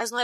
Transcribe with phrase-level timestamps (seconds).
[0.00, 0.14] H.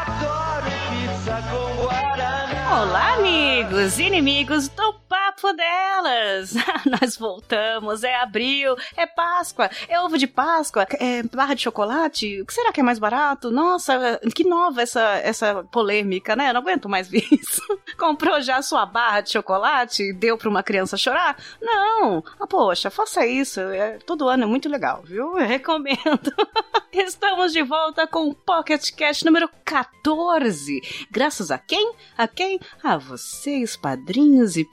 [0.00, 2.80] Adoro pizza com guaraná.
[2.80, 5.03] Olá, amigos e inimigos do
[5.34, 6.54] Papo Delas!
[7.00, 12.40] Nós voltamos, é abril, é Páscoa, é ovo de Páscoa, é barra de chocolate.
[12.40, 13.50] O que será que é mais barato?
[13.50, 16.50] Nossa, que nova essa, essa polêmica, né?
[16.50, 17.62] Eu não aguento mais ver isso.
[17.98, 21.36] Comprou já sua barra de chocolate e deu pra uma criança chorar?
[21.60, 22.22] Não!
[22.38, 23.60] Ah, poxa, faça isso.
[23.60, 25.38] É, todo ano é muito legal, viu?
[25.38, 26.32] Eu recomendo.
[26.92, 30.80] Estamos de volta com o Pocket Cash número 14.
[31.10, 31.92] Graças a quem?
[32.16, 32.60] A quem?
[32.84, 34.64] A vocês, padrinhos e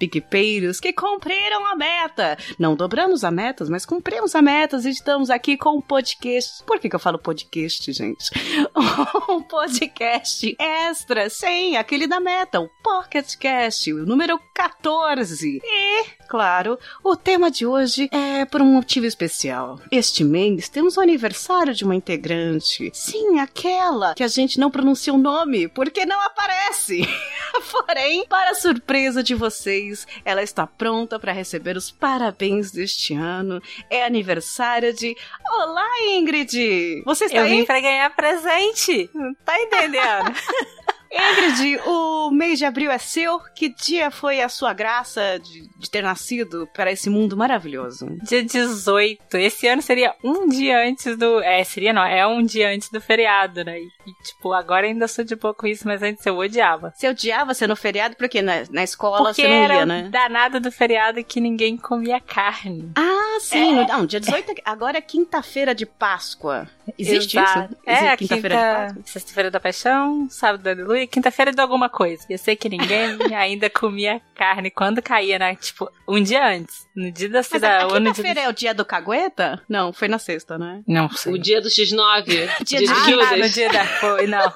[0.52, 2.38] piquepeiros que cumpriram a meta.
[2.60, 6.64] Não dobramos a metas, mas cumprimos a metas e estamos aqui com um podcast.
[6.66, 8.30] Por que, que eu falo podcast, gente?
[9.30, 15.62] Um podcast extra, sim, aquele da meta, o Pocket Cast, o número 14.
[15.64, 19.80] E, claro, o tema de hoje é por um motivo especial.
[19.90, 22.92] Este mês temos o aniversário de uma integrante.
[22.94, 27.02] Sim, aquela que a gente não pronuncia o nome porque não aparece.
[27.72, 33.62] Porém, para surpresa de vocês, ela está pronta para receber os parabéns deste ano.
[33.90, 35.16] É aniversário de.
[35.50, 37.04] Olá, Ingrid!
[37.06, 37.52] Você está Eu aí?
[37.52, 39.10] vim pra ganhar presente.
[39.46, 40.36] Tá entendendo?
[41.14, 43.40] Ingrid, o mês de abril é seu.
[43.56, 48.08] Que dia foi a sua graça de, de ter nascido para esse mundo maravilhoso?
[48.24, 49.38] dia 18.
[49.38, 51.42] Esse ano seria um dia antes do.
[51.42, 53.80] É, seria não, é um dia antes do feriado, né?
[53.80, 56.94] E, e, tipo, agora ainda sou de boa com isso, mas antes eu odiava.
[56.96, 60.10] Você odiava ser no feriado porque na, na escola Porque você não era ia, né?
[60.12, 62.90] danado do feriado que ninguém comia carne.
[62.96, 63.76] Ah, sim.
[63.76, 64.52] No, não, dia 18.
[64.52, 66.68] é- Agora é quinta-feira de Páscoa.
[66.98, 67.74] Existe Exato.
[67.74, 67.82] isso?
[67.86, 68.76] É, Existe a quinta-feira de quinta...
[68.86, 69.04] Páscoa?
[69.06, 72.26] Sexta-feira da Paixão, sábado da Aleluia, quinta-feira de alguma coisa.
[72.30, 75.56] Eu sei que ninguém ainda comia carne quando caía, né?
[75.56, 76.88] Tipo, um dia antes.
[76.96, 77.84] No dia da Mas a, cidade.
[77.84, 79.62] a ou no dia quinta-feira é o dia do cagueta?
[79.68, 80.82] Não, foi na sexta, né?
[80.88, 81.34] Não sei.
[81.34, 82.26] O dia do X9.
[82.66, 83.86] Dia dia de- Ah, tá, no dia da.
[83.86, 84.54] Foi, não.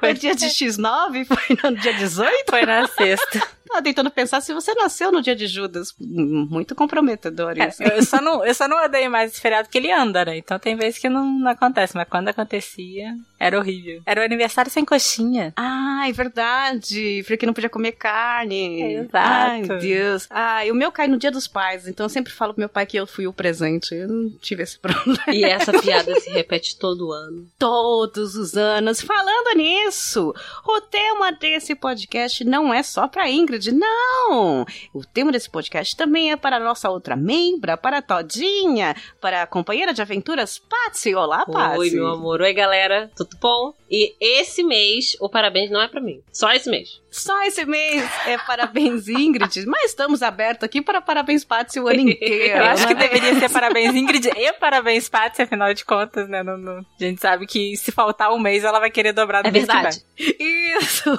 [0.00, 1.26] Foi dia de X9?
[1.26, 2.32] Foi no dia 18?
[2.48, 3.46] Foi na sexta.
[3.68, 5.94] Tava tentando pensar se você nasceu no dia de Judas.
[6.00, 7.82] Hum, Muito comprometedor É, isso.
[7.82, 10.38] eu, só não, eu só não odeio mais esse feriado porque ele anda, né?
[10.38, 14.00] Então tem vezes que não, não acontece, mas quando acontecia, era horrível.
[14.06, 15.52] Era o aniversário sem coxinha.
[15.54, 17.22] Ah, é verdade.
[17.28, 18.80] Porque não podia comer carne.
[18.82, 19.72] É, exato.
[19.72, 20.26] Ai, Deus.
[20.30, 21.86] Ah, e o meu cai no dia dos pais.
[21.86, 23.94] Então eu sempre falo pro meu pai que eu fui o presente.
[23.94, 25.22] Eu não tive esse problema.
[25.30, 27.46] E essa piada se repete todo ano.
[27.58, 29.02] Todos os anos.
[29.02, 30.34] Falando nisso,
[30.66, 34.64] o tema desse podcast não é só pra Ingrid, não.
[34.94, 39.42] O tema desse podcast também é para a nossa outra membra, para a Todinha, para
[39.42, 41.14] a companheira de aventuras Patsy.
[41.14, 41.78] Olá, Patsy.
[41.78, 42.40] Oi, meu amor.
[42.40, 43.10] Oi, galera.
[43.16, 43.72] Tudo bom?
[43.90, 46.22] E esse mês, o parabéns não é pra mim.
[46.32, 47.00] Só esse mês.
[47.10, 52.00] Só esse mês é parabéns, Ingrid, mas estamos abertos aqui para parabéns, Patsy, o ano
[52.10, 52.58] inteiro.
[52.58, 56.42] Eu acho que deveria ser parabéns Ingrid e parabéns Patsy, afinal de contas, né?
[56.42, 59.48] Não- não- a gente sabe que se faltar um mês, ela vai querer dobrar do
[59.48, 60.04] É mês que verdade.
[60.18, 61.18] Isso!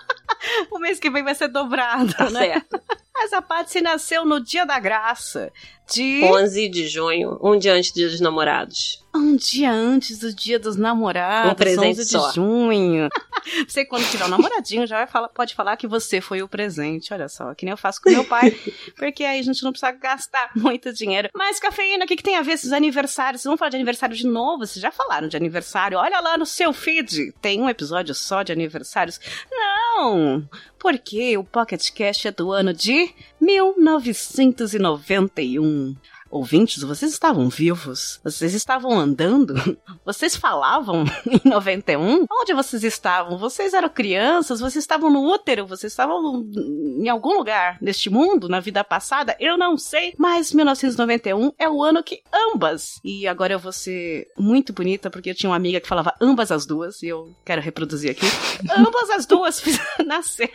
[0.70, 2.40] o mês que vem vai ser dobrado, Tá né?
[2.40, 2.80] certo.
[3.14, 5.52] Mas a Patsy nasceu no dia da graça.
[5.92, 8.99] De 11 de junho, um dia antes do dia dos namorados.
[9.14, 11.52] Um dia antes do dia dos namorados.
[11.52, 12.32] Um presente 11 de só.
[12.32, 13.08] junho.
[13.66, 17.12] Você, quando tiver um namoradinho, já vai falar, pode falar que você foi o presente.
[17.12, 18.56] Olha só, que nem eu faço com meu pai.
[18.96, 21.30] porque aí a gente não precisa gastar muito dinheiro.
[21.34, 23.40] Mas, cafeína, o que, que tem a ver esses aniversários?
[23.40, 24.66] Vocês vão falar de aniversário de novo?
[24.66, 25.98] Vocês já falaram de aniversário?
[25.98, 27.32] Olha lá no seu feed.
[27.40, 29.18] Tem um episódio só de aniversários.
[29.50, 30.48] Não!
[30.78, 33.10] Porque o Pocket Cash é do ano de
[33.40, 35.96] 1991.
[36.30, 38.20] Ouvintes, vocês estavam vivos?
[38.22, 39.54] Vocês estavam andando?
[40.04, 42.26] Vocês falavam em 91?
[42.30, 43.38] Onde vocês estavam?
[43.38, 44.60] Vocês eram crianças?
[44.60, 45.66] Vocês estavam no útero?
[45.66, 49.36] Vocês estavam em algum lugar neste mundo, na vida passada?
[49.38, 54.28] Eu não sei, mas 1991 é o ano que ambas, e agora eu vou ser
[54.36, 57.60] muito bonita porque eu tinha uma amiga que falava ambas as duas, e eu quero
[57.60, 58.26] reproduzir aqui.
[58.76, 59.62] ambas as duas
[60.04, 60.50] nasceram.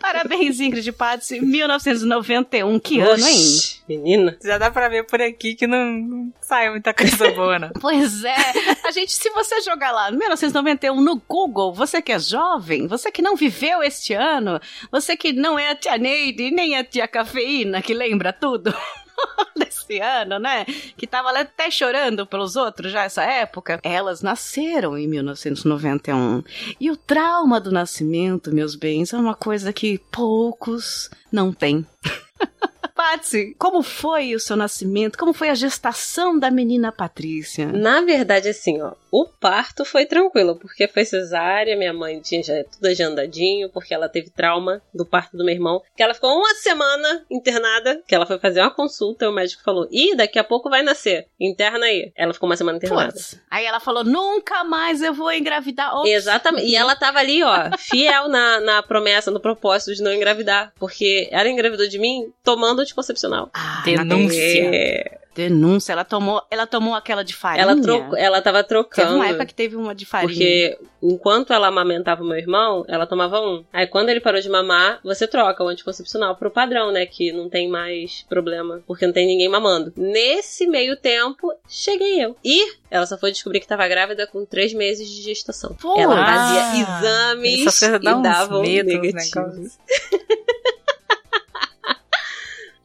[0.00, 3.34] Parabéns, Ingrid Patsy, 1991, que ano, hein?
[3.34, 4.36] Oxi, Menina.
[4.42, 7.70] Já dá pra ver por aqui que não, não sai muita coisa boa, não.
[7.80, 8.36] Pois é,
[8.84, 13.22] a gente, se você jogar lá 1991 no Google, você que é jovem, você que
[13.22, 17.82] não viveu este ano, você que não é a tia Neide, nem a tia Cafeína,
[17.82, 18.74] que lembra tudo.
[19.56, 20.64] desse ano, né?
[20.96, 23.80] Que tava lá até chorando pelos outros já essa época.
[23.82, 26.42] Elas nasceram em 1991.
[26.80, 31.86] E o trauma do nascimento, meus bens, é uma coisa que poucos não têm.
[33.10, 35.18] Patsy, como foi o seu nascimento?
[35.18, 37.66] Como foi a gestação da menina Patrícia?
[37.66, 42.62] Na verdade, assim, ó, o parto foi tranquilo, porque foi cesárea, minha mãe tinha já
[42.62, 46.54] tudo agendadinho, porque ela teve trauma do parto do meu irmão, que ela ficou uma
[46.54, 50.44] semana internada, que ela foi fazer uma consulta e o médico falou, ih, daqui a
[50.44, 52.12] pouco vai nascer, interna aí.
[52.14, 53.12] Ela ficou uma semana internada.
[53.12, 53.40] Putz.
[53.50, 55.96] Aí ela falou: nunca mais eu vou engravidar.
[55.96, 56.08] Ops.
[56.08, 56.68] Exatamente.
[56.68, 60.72] E ela tava ali, ó, fiel na, na promessa, no propósito de não engravidar.
[60.78, 63.50] Porque ela engravidou de mim tomando anticoncepcional.
[63.52, 64.40] Ah, Denúncia.
[64.40, 65.92] É, Denúncia.
[65.92, 67.62] Ela tomou, ela tomou aquela de farinha.
[67.62, 69.16] ela, trocou, ela tava Teve trocando.
[69.16, 70.28] uma época que teve uma de farinha.
[70.28, 73.64] Porque enquanto ela amamentava o meu irmão, ela tomava um.
[73.72, 77.06] Aí quando ele parou de mamar, você troca o anticoncepcional pro padrão, né?
[77.06, 79.92] Que não tem mais problema, porque não tem ninguém mamando.
[79.96, 82.36] Nesse meio tempo, cheguei eu.
[82.44, 85.76] E ela só foi descobrir que tava grávida com três meses de gestação.
[85.80, 89.78] Pô, ela ah, fazia exames coisa dá e uns davam medos, né, negativos.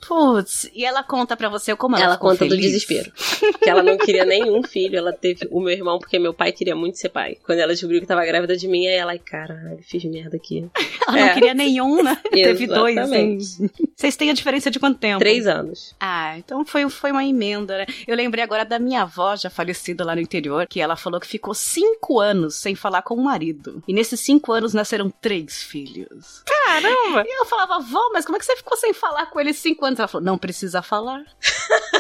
[0.08, 2.66] Putz, e ela conta pra você como ela, Ela conta do feliz?
[2.66, 3.12] desespero.
[3.62, 4.98] Que ela não queria nenhum filho.
[4.98, 7.38] Ela teve o meu irmão porque meu pai queria muito ser pai.
[7.46, 10.68] Quando ela descobriu que tava grávida de mim, aí ela, ai, caralho, fiz merda aqui.
[11.08, 11.34] Ela não É.
[11.34, 12.18] queria nenhum, né?
[12.32, 12.98] Teve dois.
[12.98, 13.44] Exatamente.
[13.44, 13.70] Assim.
[13.96, 15.20] Vocês têm a diferença de quanto tempo?
[15.20, 15.96] Três anos.
[16.00, 17.86] Ah, então foi, foi uma emenda, né?
[18.08, 21.28] Eu lembrei agora da minha avó, já falecida lá no interior, que ela falou que
[21.28, 23.84] ficou cinco anos sem falar com o marido.
[23.88, 26.42] E nesses cinco anos nasceram três filhos.
[26.46, 27.24] Caramba!
[27.28, 29.86] E eu falava, vó, mas como é que você ficou sem falar com ele cinco
[29.86, 29.95] anos?
[30.00, 31.24] Ela falou, não precisa falar.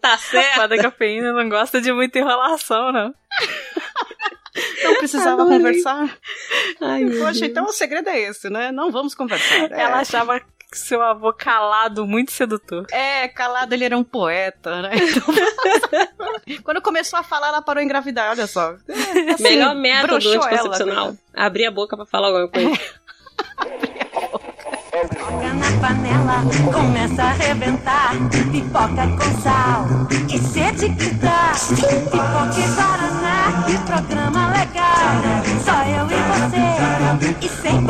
[0.00, 0.60] Tá certo.
[0.62, 3.14] A da cafeína não gosta de muita enrolação, não.
[4.82, 5.58] Não precisava Adorei.
[5.58, 6.18] conversar.
[6.80, 7.42] Ai, meu Poxa, Deus.
[7.42, 8.72] então o segredo é esse, né?
[8.72, 9.70] Não vamos conversar.
[9.70, 9.82] É.
[9.82, 10.40] Ela achava
[10.72, 12.84] seu avô calado muito sedutor.
[12.90, 14.90] É, calado ele era um poeta, né?
[14.96, 18.74] Então, quando começou a falar, ela parou engravidar, olha só.
[18.88, 21.16] É, assim, Melhor método broxou ela, anticoncepcional.
[21.34, 22.80] Abrir a boca pra falar alguma coisa.
[25.28, 26.42] Pipoca na panela,
[26.72, 28.12] começa a arrebentar.
[28.50, 29.86] Pipoca com sal,
[30.26, 31.52] que sede que dá.
[31.68, 35.20] Pipoca e Guaraná, programa legal.
[35.62, 36.66] Só eu e você,
[37.44, 37.84] e sem.
[37.84, 37.88] Que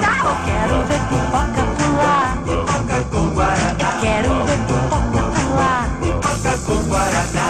[0.00, 0.22] tal?
[0.26, 2.38] Eu quero ver pipoca pular.
[2.46, 5.84] Eu quero ver pipoca pular.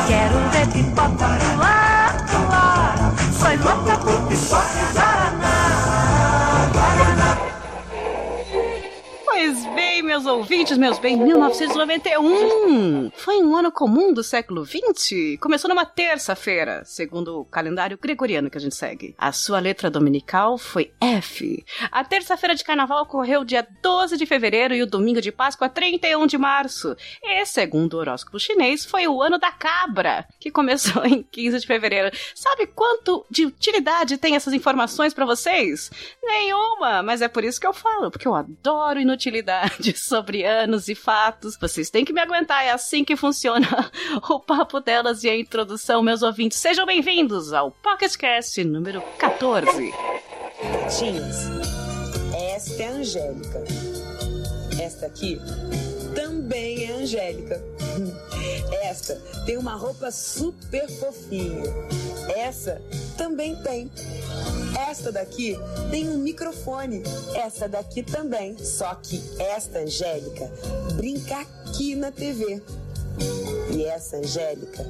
[0.08, 2.96] Quero ver pipoca pular, pular.
[3.38, 5.09] Sou louca por pipoca
[10.10, 15.38] meus ouvintes, meus bem, 1991 foi um ano comum do século 20.
[15.40, 19.14] Começou numa terça-feira, segundo o calendário gregoriano que a gente segue.
[19.16, 21.64] A sua letra dominical foi F.
[21.92, 26.26] A terça-feira de carnaval ocorreu dia 12 de fevereiro e o domingo de Páscoa 31
[26.26, 26.96] de março.
[27.22, 31.66] E segundo o horóscopo chinês, foi o ano da cabra, que começou em 15 de
[31.68, 32.10] fevereiro.
[32.34, 35.88] Sabe quanto de utilidade tem essas informações pra vocês?
[36.20, 40.94] Nenhuma, mas é por isso que eu falo, porque eu adoro inutilidade sobre anos e
[40.94, 41.56] fatos.
[41.56, 43.68] Vocês têm que me aguentar, é assim que funciona
[44.28, 46.58] o papo delas e a introdução, meus ouvintes.
[46.58, 49.92] Sejam bem-vindos ao PocketCast número 14.
[50.62, 51.48] Gatinhas,
[52.34, 53.64] esta é a Angélica.
[54.80, 55.38] Esta aqui
[56.14, 57.62] também é Angélica.
[58.82, 59.14] Esta
[59.46, 61.62] tem uma roupa super fofinha.
[62.36, 62.80] Essa
[63.16, 63.90] também tem.
[64.88, 65.58] Esta daqui
[65.90, 67.02] tem um microfone.
[67.34, 68.56] Essa daqui também.
[68.58, 70.50] Só que esta Angélica
[70.94, 72.62] brinca aqui na TV.
[73.72, 74.86] E essa Angélica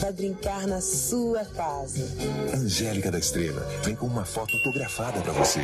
[0.00, 2.02] vai brincar na sua casa.
[2.54, 5.60] Angélica da Estrela vem com uma foto autografada pra você.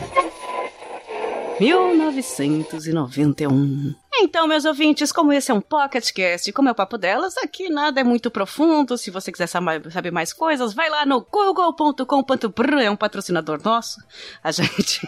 [1.61, 3.95] 1991.
[4.23, 8.01] Então, meus ouvintes, como esse é um PocketCast, como é o papo delas, aqui nada
[8.01, 8.97] é muito profundo.
[8.99, 13.99] Se você quiser saber mais coisas, vai lá no google.com.br, é um patrocinador nosso.
[14.43, 15.01] A gente,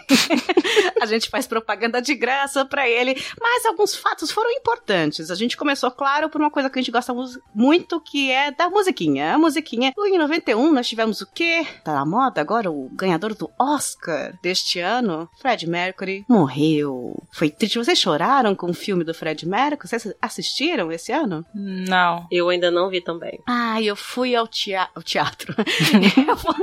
[1.01, 3.15] a gente faz propaganda de graça pra ele.
[3.39, 5.29] Mas alguns fatos foram importantes.
[5.29, 8.51] A gente começou, claro, por uma coisa que a gente gosta mu- muito, que é
[8.51, 9.35] da musiquinha.
[9.35, 9.93] A musiquinha.
[9.97, 11.65] Em 91, nós tivemos o quê?
[11.83, 12.71] Tá na moda agora?
[12.71, 17.21] O ganhador do Oscar deste ano, Fred Mercury, morreu.
[17.31, 17.77] Foi triste.
[17.77, 19.87] Vocês choraram com o filme do Fred Mercury?
[19.89, 21.45] Vocês assistiram esse ano?
[21.53, 22.27] Não.
[22.31, 23.39] Eu ainda não vi também.
[23.47, 25.53] Ah, eu fui ao, tea ao teatro.
[26.27, 26.53] Eu fu-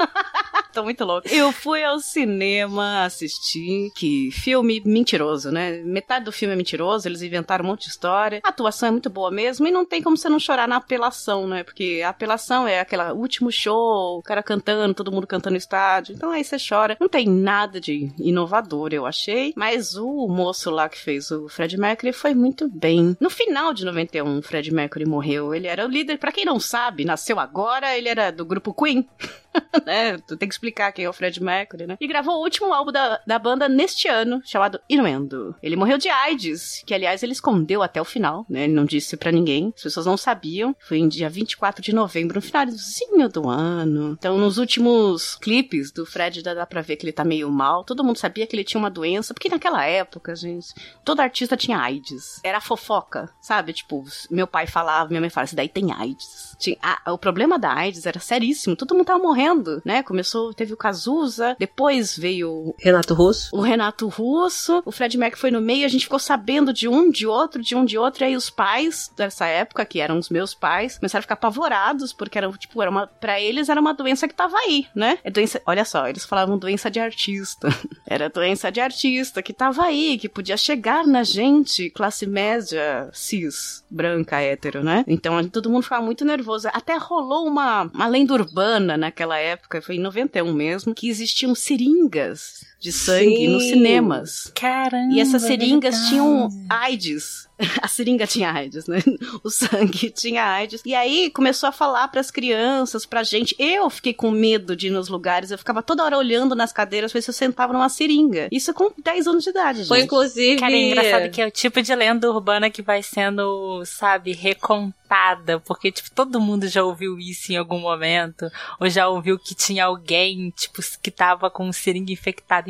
[0.72, 1.28] Tô muito louco.
[1.28, 3.90] Eu fui ao cinema assistir.
[3.94, 5.82] Que filme mentiroso, né?
[5.84, 8.40] Metade do filme é mentiroso, eles inventaram um monte de história.
[8.44, 11.46] A atuação é muito boa mesmo e não tem como você não chorar na apelação,
[11.46, 11.64] né?
[11.64, 16.14] Porque a apelação é aquela último show, o cara cantando, todo mundo cantando no estádio.
[16.14, 16.96] Então aí você chora.
[17.00, 19.52] Não tem nada de inovador, eu achei.
[19.56, 23.16] Mas o moço lá que fez o Fred Mercury foi muito bem.
[23.20, 25.54] No final de 91, o Fred Mercury morreu.
[25.54, 26.18] Ele era o líder.
[26.18, 29.08] Pra quem não sabe, nasceu agora, ele era do grupo Queen.
[29.84, 30.18] né?
[30.18, 31.96] Tu tem que explicar quem é o Fred Mercury, né?
[32.00, 35.54] E gravou o último álbum da, da banda neste ano, chamado Innuendo.
[35.62, 38.64] Ele morreu de AIDS, que aliás ele escondeu até o final, né?
[38.64, 39.72] Ele não disse pra ninguém.
[39.76, 40.74] As pessoas não sabiam.
[40.80, 44.12] Foi em dia 24 de novembro, no finalzinho do ano.
[44.18, 47.84] Então, nos últimos clipes do Fred, dá, dá pra ver que ele tá meio mal.
[47.84, 50.68] Todo mundo sabia que ele tinha uma doença, porque naquela época, gente,
[51.04, 52.40] todo artista tinha AIDS.
[52.44, 53.72] Era fofoca, sabe?
[53.72, 56.56] Tipo, meu pai falava, minha mãe falava, isso daí tem AIDS.
[56.58, 59.39] Tinha, a- o problema da AIDS era seríssimo, todo mundo tava morrendo,
[59.84, 60.02] né?
[60.02, 63.50] Começou, teve o Cazuza, depois veio Renato Russo?
[63.52, 67.10] o Renato Russo, o Fred Mercury foi no meio, a gente ficou sabendo de um,
[67.10, 70.28] de outro, de um, de outro, e aí os pais dessa época, que eram os
[70.28, 73.94] meus pais, começaram a ficar apavorados, porque era, tipo, era uma, pra eles era uma
[73.94, 75.18] doença que tava aí, né?
[75.24, 77.68] É doença, olha só, eles falavam doença de artista.
[78.06, 83.84] Era doença de artista que tava aí, que podia chegar na gente, classe média, cis,
[83.88, 85.04] branca, hétero, né?
[85.06, 86.68] Então todo mundo ficava muito nervoso.
[86.72, 92.69] Até rolou uma, uma lenda urbana naquela época, foi em 91 mesmo, que existiam seringas
[92.80, 93.74] de sangue nos Sim.
[93.74, 94.50] cinemas.
[94.54, 95.14] Caramba.
[95.14, 96.10] E essas seringas verdade.
[96.10, 97.50] tinham AIDS.
[97.82, 98.98] A seringa tinha AIDS, né?
[99.44, 100.82] O sangue tinha AIDS.
[100.84, 103.54] E aí começou a falar pras crianças, pra gente.
[103.58, 105.50] Eu fiquei com medo de ir nos lugares.
[105.50, 108.48] Eu ficava toda hora olhando nas cadeiras, ver se eu sentava numa seringa.
[108.50, 109.88] Isso com 10 anos de idade, gente.
[109.88, 110.58] Foi inclusive.
[110.58, 115.60] Cara, é engraçado que é o tipo de lenda urbana que vai sendo, sabe, recontada.
[115.60, 118.50] Porque, tipo, todo mundo já ouviu isso em algum momento.
[118.78, 122.12] Ou já ouviu que tinha alguém, tipo, que tava com um seringa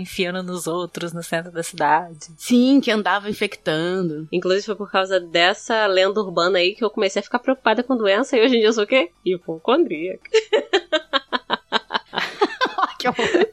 [0.00, 2.28] enfiando nos outros no centro da cidade.
[2.36, 4.26] Sim, que andava infectando.
[4.32, 7.96] Inclusive foi por causa dessa lenda urbana aí que eu comecei a ficar preocupada com
[7.96, 9.10] doença e hoje em dia eu sou o quê?
[9.24, 10.30] Hipocondríaca.
[13.00, 13.46] Que horror.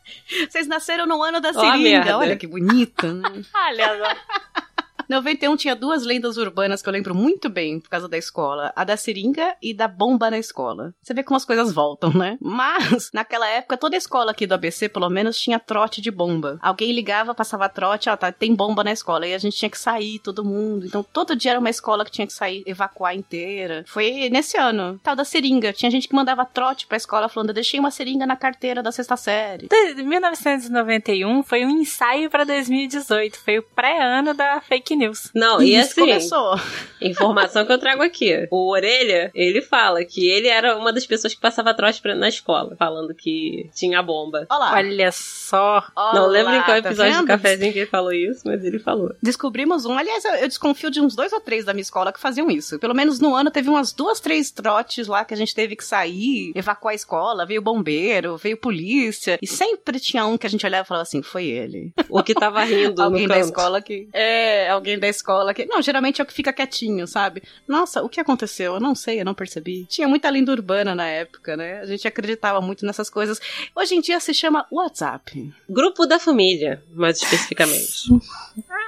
[0.49, 2.17] Vocês nasceram no ano da seringa.
[2.17, 3.43] Olha que bonita, né?
[3.55, 4.63] Olha só.
[5.09, 8.83] 91 tinha duas lendas urbanas que eu lembro muito bem por causa da escola: a
[8.83, 10.93] da seringa e da bomba na escola.
[11.01, 12.37] Você vê como as coisas voltam, né?
[12.41, 16.57] Mas, naquela época, toda escola aqui do ABC, pelo menos, tinha trote de bomba.
[16.61, 19.27] Alguém ligava, passava trote, ó, tá, tem bomba na escola.
[19.27, 20.85] E a gente tinha que sair, todo mundo.
[20.85, 23.83] Então, todo dia era uma escola que tinha que sair, evacuar inteira.
[23.87, 24.99] Foi nesse ano.
[25.03, 25.71] Tal da seringa.
[25.73, 28.91] Tinha gente que mandava trote pra escola falando: eu deixei uma seringa na carteira da
[28.91, 29.67] sexta série.
[29.67, 33.39] De- 1991 foi um ensaio pra 2018.
[33.39, 35.29] Foi o pré-ano da fake news.
[35.33, 36.55] Não, e isso assim, começou.
[37.01, 38.47] informação que eu trago aqui.
[38.51, 42.27] O Orelha, ele fala que ele era uma das pessoas que passava trote pra- na
[42.29, 44.45] escola, falando que tinha bomba.
[44.49, 44.73] Olha lá.
[44.75, 45.83] Olha só.
[45.95, 48.79] Olha Não lembro em qual tá episódio do cafezinho que ele falou isso, mas ele
[48.79, 49.13] falou.
[49.21, 49.97] Descobrimos um.
[49.97, 52.79] Aliás, eu- eu desconfio de uns dois ou três da minha escola que faziam isso.
[52.79, 55.83] Pelo menos no ano teve umas duas, três trotes lá que a gente teve que
[55.83, 57.45] sair, evacuar a escola.
[57.45, 59.37] Veio bombeiro, veio polícia.
[59.41, 61.91] E sempre tinha um que a gente olhava e falava assim: foi ele.
[62.09, 63.45] O que tava rindo alguém no da canto.
[63.45, 64.07] escola que.
[64.13, 65.65] É, alguém da escola que.
[65.65, 67.43] Não, geralmente é o que fica quietinho, sabe?
[67.67, 68.75] Nossa, o que aconteceu?
[68.75, 69.85] Eu não sei, eu não percebi.
[69.85, 71.81] Tinha muita lenda urbana na época, né?
[71.81, 73.41] A gente acreditava muito nessas coisas.
[73.75, 75.53] Hoje em dia se chama WhatsApp.
[75.67, 78.09] Grupo da família, mais especificamente.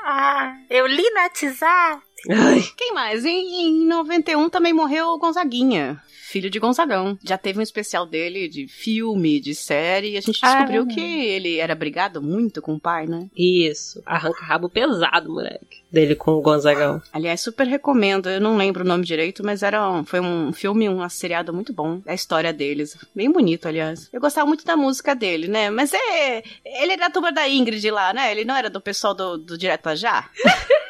[0.05, 2.03] Ah, eu li no WhatsApp.
[2.29, 3.25] Ai, Quem mais?
[3.25, 6.01] Em, em 91 também morreu o Gonzaguinha.
[6.29, 7.17] Filho de Gonzagão.
[7.23, 10.87] Já teve um especial dele de filme, de série, e a gente descobriu Ah.
[10.93, 13.27] que ele era brigado muito com o pai, né?
[13.35, 14.01] isso.
[14.05, 15.79] Arranca rabo pesado, moleque.
[15.91, 17.01] Dele com o Gonzagão.
[17.11, 18.29] Aliás, super recomendo.
[18.29, 21.73] Eu não lembro o nome direito, mas era um- foi um filme, um seriado muito
[21.73, 21.99] bom.
[22.05, 22.95] A história deles.
[23.15, 24.07] Bem bonito, aliás.
[24.13, 25.69] Eu gostava muito da música dele, né?
[25.71, 26.43] Mas é.
[26.63, 28.31] Ele era da turma da Ingrid lá, né?
[28.31, 30.29] Ele não era do pessoal do, do Direta Já?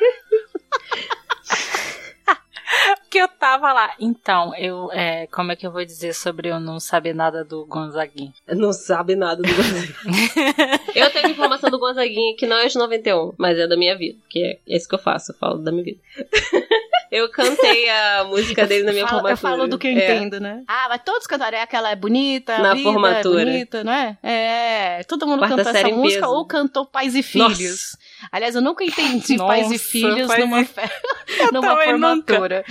[3.10, 3.92] Porque eu tava lá.
[4.00, 4.92] Então, eu.
[4.92, 8.32] É, como é que eu vou dizer sobre eu não saber nada do Gonzaguinha?
[8.48, 9.96] Não sabe nada do Gonzaguinha.
[10.94, 14.20] eu tenho informação do Gonzaguinha que não é de 91, mas é da minha vida.
[14.30, 16.00] Que é isso que eu faço, eu falo da minha vida.
[17.12, 19.54] eu cantei a música dele na minha eu falo, formatura.
[19.54, 20.16] eu falo do que eu É.
[20.16, 20.64] entendo, né?
[20.68, 21.58] Ah, mas todos cantaram.
[21.58, 23.42] É aquela é bonita, Na vida formatura.
[23.42, 24.18] é bonita, não é?
[24.22, 26.34] É, todo mundo Quarta canta essa música peso.
[26.34, 27.98] ou cantou Pais e Nossa.
[28.32, 30.82] Aliás, eu nunca entendi pais e Nossa, filhos pais numa, e- fe...
[31.54, 32.34] numa também nunca.
[32.36, 32.66] formatura.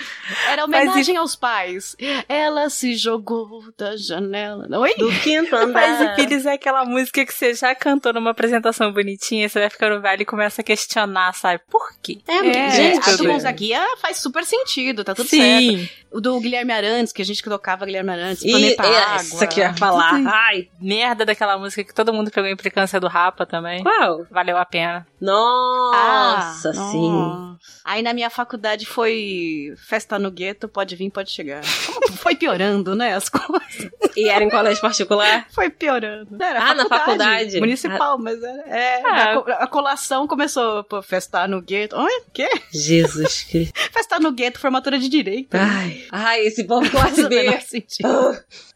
[0.48, 1.96] Era homenagem aos pais.
[2.28, 4.66] Ela se jogou da janela.
[4.78, 4.94] Oi?
[4.96, 6.12] Do quinto Pais andar.
[6.18, 10.00] e Filhos é aquela música que você já cantou numa apresentação bonitinha, você vai ficando
[10.00, 11.62] velho e começa a questionar, sabe?
[11.70, 12.18] Por quê?
[12.26, 13.16] É, É, gente, a.
[13.16, 15.88] Gonzaguinha faz super sentido, tá tudo certo.
[16.10, 19.46] O do Guilherme Arantes, que a gente tocava Guilherme Arantes, E Planeta essa Água.
[19.46, 20.14] que eu ia falar.
[20.26, 23.82] Ai, merda daquela música que todo mundo pegou implicância do Rapa também.
[23.82, 24.24] qual?
[24.30, 25.06] Valeu a pena.
[25.20, 27.10] Nossa, Ah, sim.
[27.10, 27.58] nossa.
[27.84, 31.62] Aí na minha faculdade foi festa no gueto, pode vir, pode chegar.
[32.18, 33.57] Foi piorando, né, as coisas.
[34.16, 35.46] E era em colégio particular?
[35.50, 36.42] Foi piorando.
[36.42, 37.58] Era Ah, na faculdade.
[37.60, 38.62] Municipal, mas era.
[38.68, 39.22] É, Ah.
[39.32, 41.96] a, co- a colação começou, pô, festar no gueto.
[41.96, 42.48] Oi, quê?
[42.72, 43.78] Jesus Cristo.
[43.92, 45.54] Festar no gueto, formatura de direito.
[45.54, 47.42] Ai, ai, esse povo classe B.
[47.44, 48.08] menor sentido.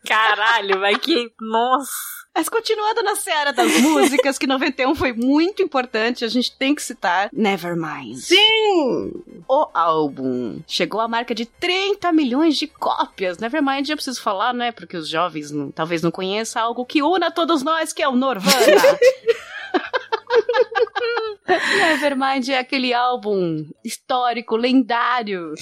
[0.06, 1.32] Caralho, vai que.
[1.40, 2.21] Nossa!
[2.34, 6.82] Mas continuando na seara das músicas, que 91 foi muito importante, a gente tem que
[6.82, 8.16] citar Nevermind.
[8.16, 9.12] Sim!
[9.48, 13.36] O álbum chegou à marca de 30 milhões de cópias.
[13.38, 14.72] Nevermind, eu preciso falar, né?
[14.72, 18.16] Porque os jovens não- talvez não conheçam algo que una todos nós, que é o
[18.16, 18.40] Nirvana.
[21.46, 25.52] Nevermind é aquele álbum histórico, lendário.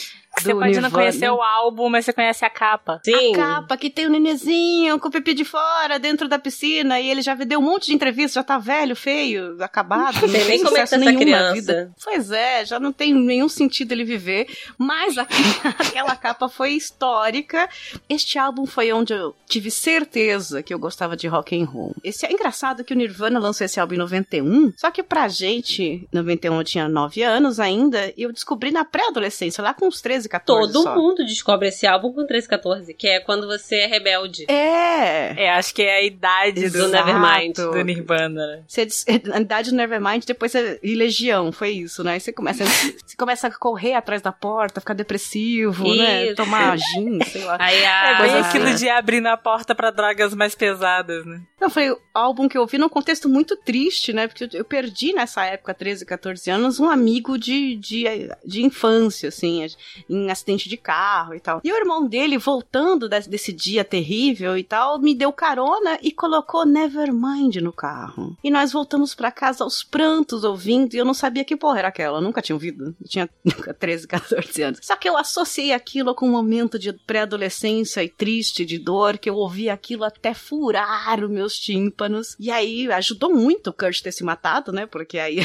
[0.43, 0.91] Você pode não Nirvana.
[0.91, 3.01] conhecer o álbum, mas você conhece a capa.
[3.05, 3.33] Sim.
[3.35, 7.09] A capa que tem o nenezinho com o pipi de fora dentro da piscina e
[7.11, 10.21] ele já deu um monte de entrevistas, já tá velho, feio, acabado.
[10.23, 11.53] Não sei nem como é que tá essa criança.
[11.55, 11.93] vida.
[12.03, 14.47] Pois é, já não tem nenhum sentido ele viver,
[14.79, 15.27] mas a-
[15.79, 17.69] aquela capa foi histórica.
[18.09, 21.95] Este álbum foi onde eu tive certeza que eu gostava de rock and roll.
[22.03, 26.07] Esse é engraçado que o Nirvana lançou esse álbum em 91, só que pra gente,
[26.13, 30.29] 91 eu tinha 9 anos ainda, e eu descobri na pré-adolescência, lá com uns 13,
[30.31, 30.95] 14 Todo só.
[30.95, 34.45] mundo descobre esse álbum com 13, 14, que é quando você é rebelde.
[34.49, 37.57] É, É, acho que é a idade do, Do Nevermind.
[37.57, 38.63] do Nirvana, né?
[38.67, 40.79] Você des- na idade do Nevermind, depois você.
[40.83, 42.13] E Legião, foi isso, né?
[42.13, 42.65] Aí você começa,
[43.05, 46.27] você começa a correr atrás da porta, ficar depressivo, né?
[46.27, 46.37] Isso.
[46.37, 47.57] Tomar gin, sei lá.
[47.61, 48.11] Aí a...
[48.11, 48.77] É bem aquilo assim.
[48.77, 51.41] de abrir a porta pra drogas mais pesadas, né?
[51.61, 54.27] Não, foi o álbum que eu ouvi num contexto muito triste, né?
[54.27, 58.05] Porque eu, eu perdi nessa época, 13, 14 anos, um amigo de, de,
[58.45, 59.67] de infância, assim,
[60.09, 61.61] em acidente de carro e tal.
[61.63, 66.67] E o irmão dele, voltando desse, dia terrível e tal, me deu carona e colocou
[66.67, 68.37] Nevermind no carro.
[68.43, 71.89] E nós voltamos pra casa aos prantos ouvindo, e eu não sabia que porra era
[71.89, 72.95] aquela, eu nunca tinha ouvido.
[73.01, 74.81] Eu tinha nunca 13, 14 anos.
[74.83, 79.31] Só que eu associei aquilo com um momento de pré-adolescência e triste, de dor, que
[79.31, 82.35] eu ouvi aquilo até furar os meus tímpanos.
[82.39, 84.87] E aí ajudou muito o Kurt ter se matado, né?
[84.87, 85.41] Porque aí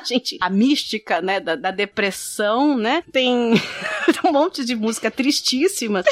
[0.04, 3.54] gente, a mística, né, da, da depressão, né, tem
[4.24, 6.02] um monte de música tristíssima.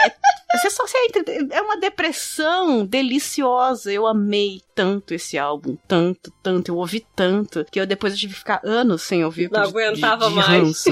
[0.00, 0.12] É,
[0.56, 3.92] você só você entra- é uma depressão deliciosa.
[3.92, 8.32] Eu amei tanto esse álbum, tanto, tanto, eu ouvi tanto que eu depois eu tive
[8.34, 9.50] que ficar anos sem ouvir.
[9.50, 10.84] Não de- de- aguentava de mais.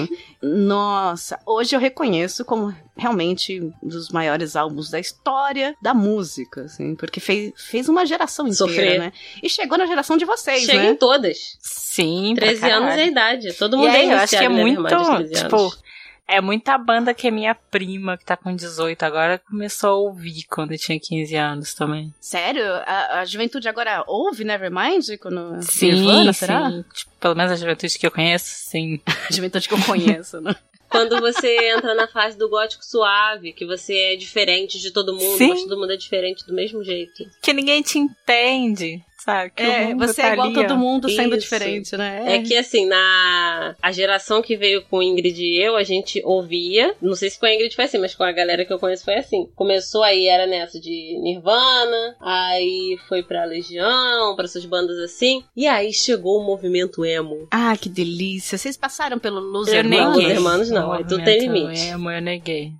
[0.43, 6.95] Nossa, hoje eu reconheço como realmente um dos maiores álbuns da história da música, assim,
[6.95, 8.99] porque fez, fez uma geração inteira, Sofrer.
[9.01, 9.13] né?
[9.43, 10.91] E chegou na geração de vocês, Chega né?
[10.91, 11.57] em todas.
[11.61, 13.53] Sim, pra 13 anos é a idade.
[13.55, 15.77] Todo E mundo aí, é eu acho que é muito, Nevermind aos 13 tipo.
[16.27, 20.45] É muita banda que é minha prima, que tá com 18 agora, começou a ouvir
[20.49, 22.13] quando eu tinha 15 anos também.
[22.21, 22.65] Sério?
[22.87, 25.17] A, a juventude agora ouve Nevermind?
[25.21, 25.63] Quando...
[25.63, 26.39] Sim, Nirvana, sim.
[26.41, 26.71] será?
[26.93, 29.01] Tipo, pelo menos a juventude que eu conheço, sim.
[29.29, 30.55] A juventude que eu conheço, né?
[30.89, 35.37] Quando você entra na fase do gótico suave, que você é diferente de todo mundo,
[35.37, 35.49] Sim.
[35.49, 37.25] mas todo mundo é diferente do mesmo jeito.
[37.43, 39.51] Que ninguém te entende, sabe?
[39.57, 41.43] Que o É, mundo você tá é igual ali, todo mundo sendo Isso.
[41.43, 42.23] diferente, né?
[42.37, 46.95] É que assim, na a geração que veio com Ingrid e eu, a gente ouvia.
[47.01, 49.05] Não sei se com a Ingrid foi assim, mas com a galera que eu conheço
[49.05, 49.49] foi assim.
[49.55, 55.43] Começou aí, era nessa de Nirvana, aí foi pra Legião, pra essas bandas assim.
[55.57, 57.47] E aí chegou o movimento emo.
[57.51, 58.59] Ah, que delícia.
[58.59, 60.17] Vocês passaram pelo Los Eu Não, Hermanos?
[60.23, 61.87] Los Hermanos não, aí tudo tem Movimento limite.
[61.89, 62.73] Emo, eu neguei.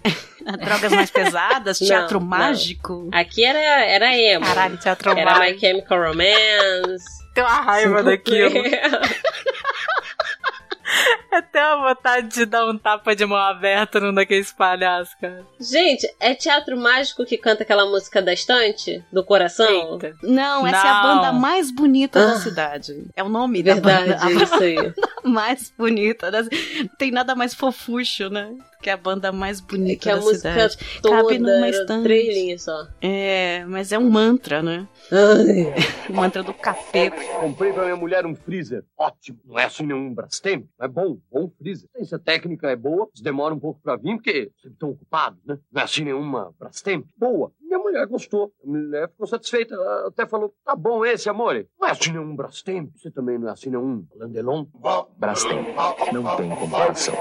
[0.65, 2.27] Drogas mais pesadas, Não, teatro não.
[2.27, 3.09] mágico.
[3.13, 4.45] Aqui era, era emo.
[4.45, 5.55] Caralho, teatro Era mágico.
[5.55, 7.05] My Chemical Romance.
[7.35, 8.55] Tem uma raiva daquilo.
[11.53, 15.45] Tenho uma vontade de dar um tapa de mão aberta num daqueles palhaços, cara.
[15.61, 19.03] Gente, é teatro mágico que canta aquela música da estante?
[19.13, 19.93] Do coração?
[19.95, 20.15] Eita.
[20.23, 21.17] Não, essa é a Não.
[21.17, 22.37] banda mais bonita da Ah.
[22.41, 23.07] cidade.
[23.17, 24.25] É o nome da Verdade, banda.
[24.25, 24.93] A isso aí.
[25.25, 26.31] mais bonita.
[26.31, 26.49] da- Não
[26.99, 28.55] tem nada mais fofucho, né?
[28.83, 31.01] que é a banda mais bonita É que a da música cidade.
[31.01, 32.03] toda Cabe numa estante.
[32.03, 32.87] três linhas só.
[33.01, 34.87] É, mas é um mantra, né?
[35.11, 35.73] Ai.
[36.11, 37.17] O mantra do capeta.
[37.41, 38.85] Comprei pra minha mulher um freezer.
[38.99, 39.39] Ótimo.
[39.47, 40.67] Não é assim nenhum Brastemp.
[40.79, 41.17] É bom.
[41.31, 41.89] Bom freezer.
[42.05, 45.39] Se a técnica é boa, eles demoram um pouco pra vir, porque sempre estão ocupados,
[45.45, 45.59] né?
[45.73, 47.07] Não é assim nenhuma Brastemp.
[47.17, 47.53] Boa.
[47.75, 48.53] Minha mulher gostou.
[48.63, 49.75] A mulher ficou satisfeita.
[49.75, 51.67] Ela até falou, tá bom esse, amor.
[51.81, 52.91] Não é assim nenhum Brastemp.
[52.95, 54.67] Você também não é assim nenhum Landelon.
[55.19, 55.67] Brastemp.
[56.13, 57.15] Não tem comparação.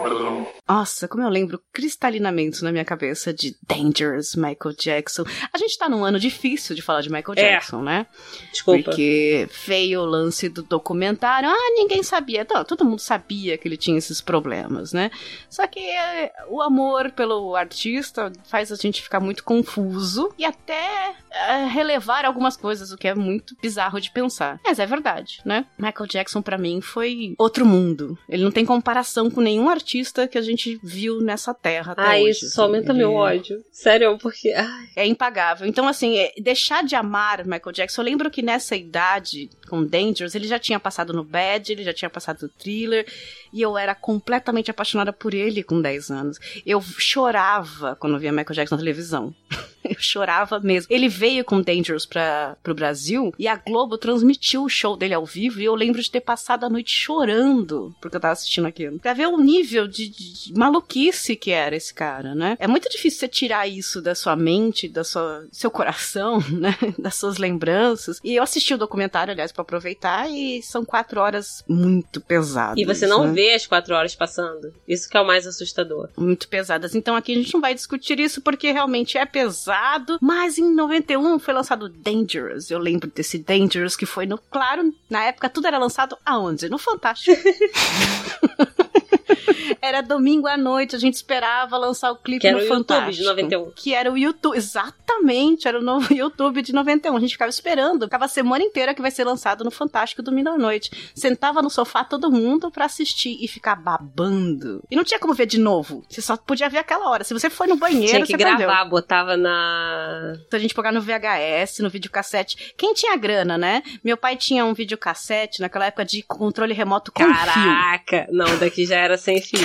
[0.70, 5.24] Nossa, como eu lembro cristalinamente na minha cabeça de Dangerous Michael Jackson.
[5.52, 7.54] A gente tá num ano difícil de falar de Michael É.
[7.54, 8.06] Jackson, né?
[8.52, 8.84] Desculpa.
[8.84, 11.50] Porque veio o lance do documentário.
[11.50, 12.46] Ah, ninguém sabia.
[12.50, 15.10] Não, todo mundo sabia que ele tinha esses problemas, né?
[15.50, 21.15] Só que é, o amor pelo artista faz a gente ficar muito confuso e até
[21.32, 24.60] é, relevar algumas coisas, o que é muito bizarro de pensar.
[24.63, 25.65] Mas é verdade, né?
[25.77, 28.17] Michael Jackson, pra mim, foi outro mundo.
[28.27, 32.41] Ele não tem comparação com nenhum artista que a gente viu nessa terra Ah, isso
[32.41, 32.62] só assim.
[32.62, 33.63] aumenta Ele meu ódio.
[33.71, 34.51] Sério, porque.
[34.51, 35.67] Ai, é impagável.
[35.67, 38.01] Então, assim, é- deixar de amar Michael Jackson.
[38.01, 41.93] Eu lembro que nessa idade, com Dangerous, ele já tinha passado no Bad, ele já
[41.93, 43.06] tinha passado no Thriller,
[43.51, 46.38] e eu era completamente apaixonada por ele com 10 anos.
[46.65, 49.34] Eu chorava quando via Michael Jackson na televisão.
[49.89, 50.88] Eu chorava mesmo.
[50.93, 55.26] Ele veio com Dangerous para pro Brasil e a Globo transmitiu o show dele ao
[55.26, 59.00] vivo e eu lembro de ter passado a noite chorando porque eu tava assistindo aquilo.
[59.00, 62.56] Pra ver o nível de, de- de maluquice que era esse cara, né?
[62.60, 66.76] É muito difícil você tirar isso da sua mente, da sua seu coração, né?
[66.98, 68.19] Das suas lembranças.
[68.24, 72.78] E eu assisti o documentário, aliás, pra aproveitar e são quatro horas muito pesadas.
[72.78, 73.34] E você não né?
[73.34, 74.74] vê as quatro horas passando.
[74.88, 76.10] Isso que é o mais assustador.
[76.17, 76.96] muito pesadas.
[76.96, 79.72] Então aqui a gente não vai discutir isso porque realmente é pesado.
[80.21, 82.69] Mas em 91 foi lançado Dangerous.
[82.69, 84.38] Eu lembro desse Dangerous que foi no.
[84.38, 86.69] Claro, na época tudo era lançado aonde?
[86.69, 87.41] No Fantástico.
[89.81, 93.12] Era domingo à noite, a gente esperava lançar o clipe Que no o YouTube Fantástico.
[93.12, 93.71] de 91.
[93.75, 97.15] Que era o YouTube, exatamente, era o novo YouTube de 91.
[97.15, 100.49] A gente ficava esperando, ficava a semana inteira que vai ser lançado no Fantástico domingo
[100.49, 101.12] à noite.
[101.15, 104.83] Sentava no sofá todo mundo pra assistir e ficar babando.
[104.89, 106.03] E não tinha como ver de novo.
[106.09, 107.23] Você só podia ver aquela hora.
[107.23, 108.89] Se você foi no banheiro, Tinha que você gravar, perdeu.
[108.89, 110.33] botava na.
[110.47, 112.73] Então a gente pegar no VHS, no videocassete.
[112.77, 113.83] Quem tinha grana, né?
[114.03, 117.33] Meu pai tinha um videocassete naquela época de controle remoto com fio.
[117.33, 118.27] Caraca!
[118.31, 119.60] Não, daqui já era sem fio.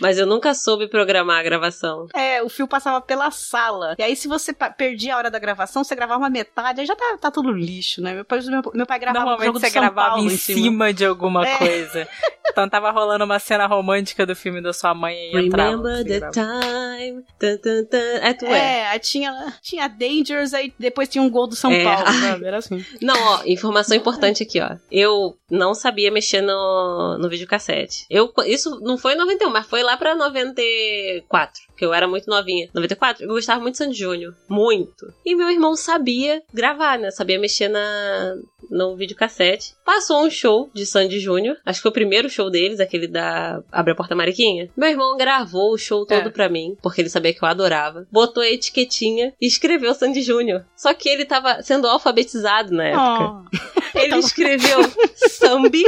[0.00, 2.06] Mas eu nunca soube programar a gravação.
[2.14, 3.94] É, o fio passava pela sala.
[3.98, 6.94] E aí, se você perdia a hora da gravação, você gravava uma metade, aí já
[6.96, 8.14] tá, tá tudo lixo, né?
[8.14, 11.04] Meu pai, meu, meu pai gravava Normalmente jogo você São gravava Paulo em cima de
[11.04, 11.56] alguma É.
[11.58, 12.08] coisa.
[12.50, 15.70] Então tava rolando uma cena romântica do filme da sua mãe e entrava.
[15.70, 16.32] Remember the gravava.
[16.32, 17.24] time.
[17.38, 17.98] Tan, tan, tan.
[18.22, 18.76] É, tu é.
[18.80, 21.84] É, aí tinha, tinha Dangers, aí depois tinha um gol do São É.
[21.84, 22.44] Paulo, sabe?
[22.46, 22.84] Era assim.
[23.02, 24.76] Não, ó, informação importante aqui, ó.
[24.90, 28.06] Eu não sabia mexer no, no videocassete.
[28.08, 32.28] Eu, isso não foi em 91, mas foi lá pra 94, que eu era muito
[32.28, 32.68] novinha.
[32.72, 34.34] 94, eu gostava muito de Sandy Júnior.
[34.48, 35.12] Muito.
[35.24, 37.10] E meu irmão sabia gravar, né?
[37.10, 38.36] Sabia mexer na,
[38.70, 39.74] no videocassete.
[39.84, 41.56] Passou um show de Sandy Júnior.
[41.64, 44.70] Acho que foi o primeiro show deles, aquele da Abre a Porta Mariquinha.
[44.76, 46.30] Meu irmão gravou o show todo É.
[46.30, 48.06] pra mim, porque ele sabia que eu adorava.
[48.10, 50.64] Botou a etiquetinha e escreveu Sandy Júnior.
[50.76, 53.42] Só que ele tava sendo alfabetizado na época.
[53.52, 54.78] Oh, Ele escreveu
[55.14, 55.82] Sambi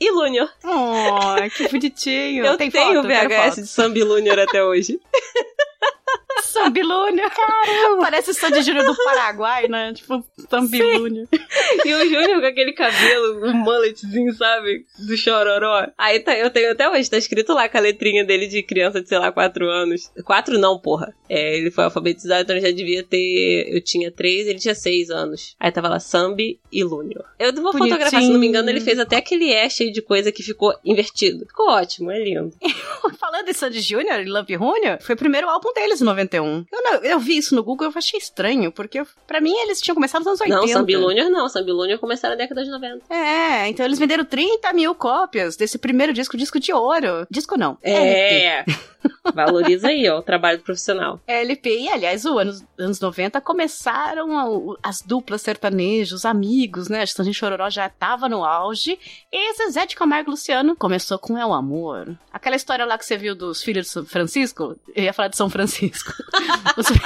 [0.00, 0.48] e Lúnior.
[0.64, 2.46] oh, que bonitinho.
[2.46, 4.98] Eu Tem tenho foto, VHS de Sambi e Lúnior até hoje.
[6.42, 7.30] Sambilúnia.
[7.30, 8.02] Caramba.
[8.02, 9.92] Parece o Sandy Júnior do Paraguai, né?
[9.92, 11.28] Tipo, Sambilúnia.
[11.84, 14.84] E o Júnior com aquele cabelo, um mulletzinho, sabe?
[15.06, 15.86] Do chororó.
[15.96, 19.00] Aí tá, eu tenho até hoje, tá escrito lá com a letrinha dele de criança
[19.00, 20.10] de, sei lá, 4 anos.
[20.24, 21.14] 4 não, porra.
[21.28, 23.66] É, ele foi alfabetizado, então ele já devia ter.
[23.68, 25.56] Eu tinha 3, ele tinha 6 anos.
[25.58, 27.24] Aí tava lá Sambi e Lúnior.
[27.38, 27.90] Eu vou Bonitinho.
[27.94, 30.74] fotografar, se não me engano, ele fez até aquele E cheio de coisa que ficou
[30.84, 31.46] invertido.
[31.46, 32.52] Ficou ótimo, é lindo.
[33.18, 36.64] Falando em Sandy Júnior e Love Junior, foi o primeiro álbum deles em 91.
[36.70, 39.80] Eu, não- eu vi isso no Google e eu achei estranho, porque pra mim eles
[39.80, 40.60] tinham começado nos anos 80.
[40.60, 40.94] Não, Sambi
[41.30, 41.48] não.
[41.48, 43.02] Sambi Lúnior começaram na década de 90.
[43.14, 47.26] É, então eles venderam 30 mil cópias desse primeiro disco, disco de ouro.
[47.30, 47.78] Disco não.
[47.82, 48.44] LP.
[48.44, 48.64] É.
[49.34, 51.20] Valoriza aí, ó, o trabalho profissional.
[51.26, 57.02] LP, e aliás, os anos, anos 90 começaram a- as duplas sertanejos, amigos, né?
[57.02, 58.98] A Sandy Chororó já tava no auge.
[59.32, 62.16] E Zezé de Camargo e Luciano começou com É o Amor.
[62.32, 65.36] Aquela história lá que você viu dos filhos de São Francisco, eu ia falar de
[65.36, 65.91] São Francisco.
[65.92, 66.14] ですか？
[66.82, 67.00] それ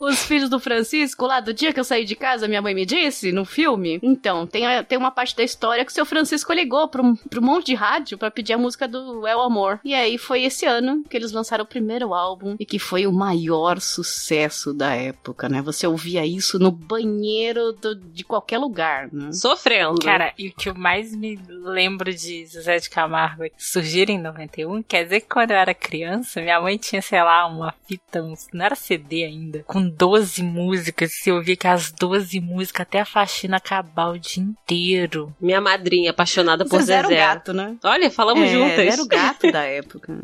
[0.00, 2.86] Os filhos do Francisco, lá do dia que eu saí de casa, minha mãe me
[2.86, 4.00] disse, no filme.
[4.02, 7.14] Então, tem, a- tem uma parte da história que o seu Francisco ligou pra um,
[7.14, 9.78] pra um monte de rádio pra pedir a música do El Amor.
[9.84, 13.12] E aí foi esse ano que eles lançaram o primeiro álbum e que foi o
[13.12, 15.60] maior sucesso da época, né?
[15.62, 19.32] Você ouvia isso no banheiro do- de qualquer lugar, né?
[19.32, 19.98] Sofrendo.
[20.00, 24.14] Cara, e o que eu mais me lembro de Zezé de Camargo é que surgiram
[24.14, 27.74] em 91, quer dizer que quando eu era criança, minha mãe tinha, sei lá, uma
[27.86, 33.00] fita, não era CD ainda, com 12 músicas, se eu que as 12 músicas até
[33.00, 35.34] a faxina acabar o dia inteiro.
[35.40, 37.20] Minha madrinha, apaixonada por Vocês eram Zezé.
[37.20, 37.76] gato, né?
[37.84, 38.78] Olha, falamos É, juntas.
[38.94, 40.18] Era o gato da época.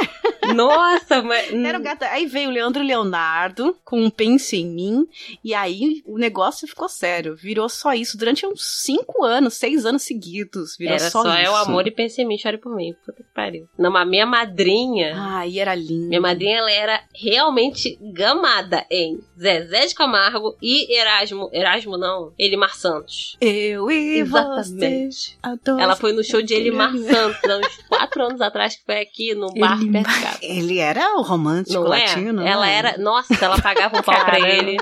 [0.54, 1.52] Nossa, mas.
[1.52, 2.02] Era o gato.
[2.04, 5.06] Aí veio o Leandro Leonardo com um pense em mim.
[5.44, 7.36] E aí o negócio ficou sério.
[7.36, 10.76] Virou só isso durante uns cinco anos, seis anos seguidos.
[10.78, 11.38] Virou Era só, só, isso.
[11.46, 12.94] é o amor e pense em mim, chore por mim.
[13.04, 13.68] Puta que pariu.
[13.78, 15.14] Não, mas minha madrinha.
[15.40, 16.08] Ai, era lindo.
[16.08, 21.48] Minha madrinha, ela era realmente gamada em Zezé de Camargo e Erasmo.
[21.52, 23.36] Erasmo não, Elimar Santos.
[23.40, 25.38] Eu e Exatamente.
[25.42, 25.80] você.
[25.82, 29.34] Ela foi no show de Elimar Santos, há uns quatro anos atrás, que foi aqui
[29.34, 30.38] no bar Elimar- perto de casa.
[30.42, 32.00] Ele era o romântico Não é?
[32.06, 32.42] latino.
[32.46, 32.74] Ela né?
[32.74, 32.98] era.
[32.98, 34.76] Nossa, ela pagava um pau pra ele.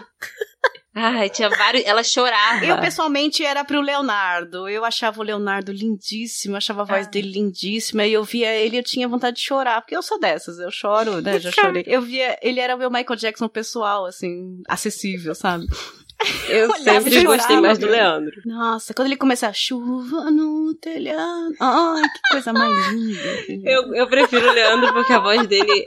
[1.00, 1.84] Ai, tinha vários.
[1.86, 2.64] Ela chorava.
[2.64, 4.68] Eu, pessoalmente, era pro Leonardo.
[4.68, 7.10] Eu achava o Leonardo lindíssimo, achava a voz Ah.
[7.10, 8.04] dele lindíssima.
[8.04, 11.20] E eu via ele eu tinha vontade de chorar, porque eu sou dessas, eu choro,
[11.20, 11.38] né?
[11.38, 11.84] Já chorei.
[11.86, 15.66] Eu via, ele era o meu Michael Jackson pessoal, assim, acessível, sabe?
[16.48, 17.86] Eu sempre gostei mais do.
[17.86, 18.32] Leandro.
[18.44, 21.54] Nossa, quando ele começa a chuva no telhado.
[21.60, 23.20] Ai, que coisa mais linda.
[23.70, 25.86] Eu, eu prefiro o Leandro porque a voz dele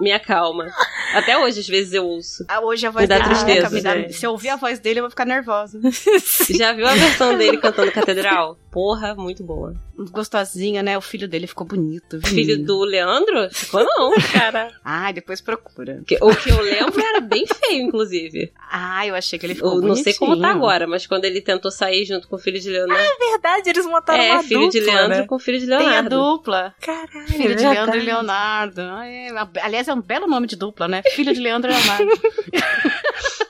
[0.00, 0.72] me acalma.
[1.14, 2.44] Até hoje, às vezes, eu ouço.
[2.48, 4.08] Ah, hoje a voz Me dá dele tristeza, me dá-.
[4.10, 5.80] Se eu ouvir a voz dele, eu vou ficar nervosa.
[6.50, 8.58] Já viu a versão dele cantando Catedral?
[8.76, 9.74] Porra, muito boa.
[10.10, 10.98] Gostosinha, né?
[10.98, 12.18] O filho dele ficou bonito.
[12.18, 13.48] viu, Filho do Leandro?
[13.50, 14.70] Ficou não, cara.
[14.84, 16.02] Ai, depois procura.
[16.02, 18.52] O que eu lembro era bem feio, inclusive.
[18.70, 21.40] Ah, eu achei que ele ficou Eu não sei como tá agora, mas quando ele
[21.40, 23.02] tentou sair junto com o filho de Leonardo.
[23.02, 25.26] É verdade, eles montaram é, uma filho de Leandro né?
[25.26, 26.10] com filho de Tem a Leonardo.
[26.10, 26.74] dupla.
[26.78, 28.82] Caralho, Filho é de Leandro e Leonardo.
[28.82, 29.28] Ai,
[29.62, 31.00] aliás, é um belo nome de dupla, né?
[31.12, 32.20] Filho de Leandro e Leonardo.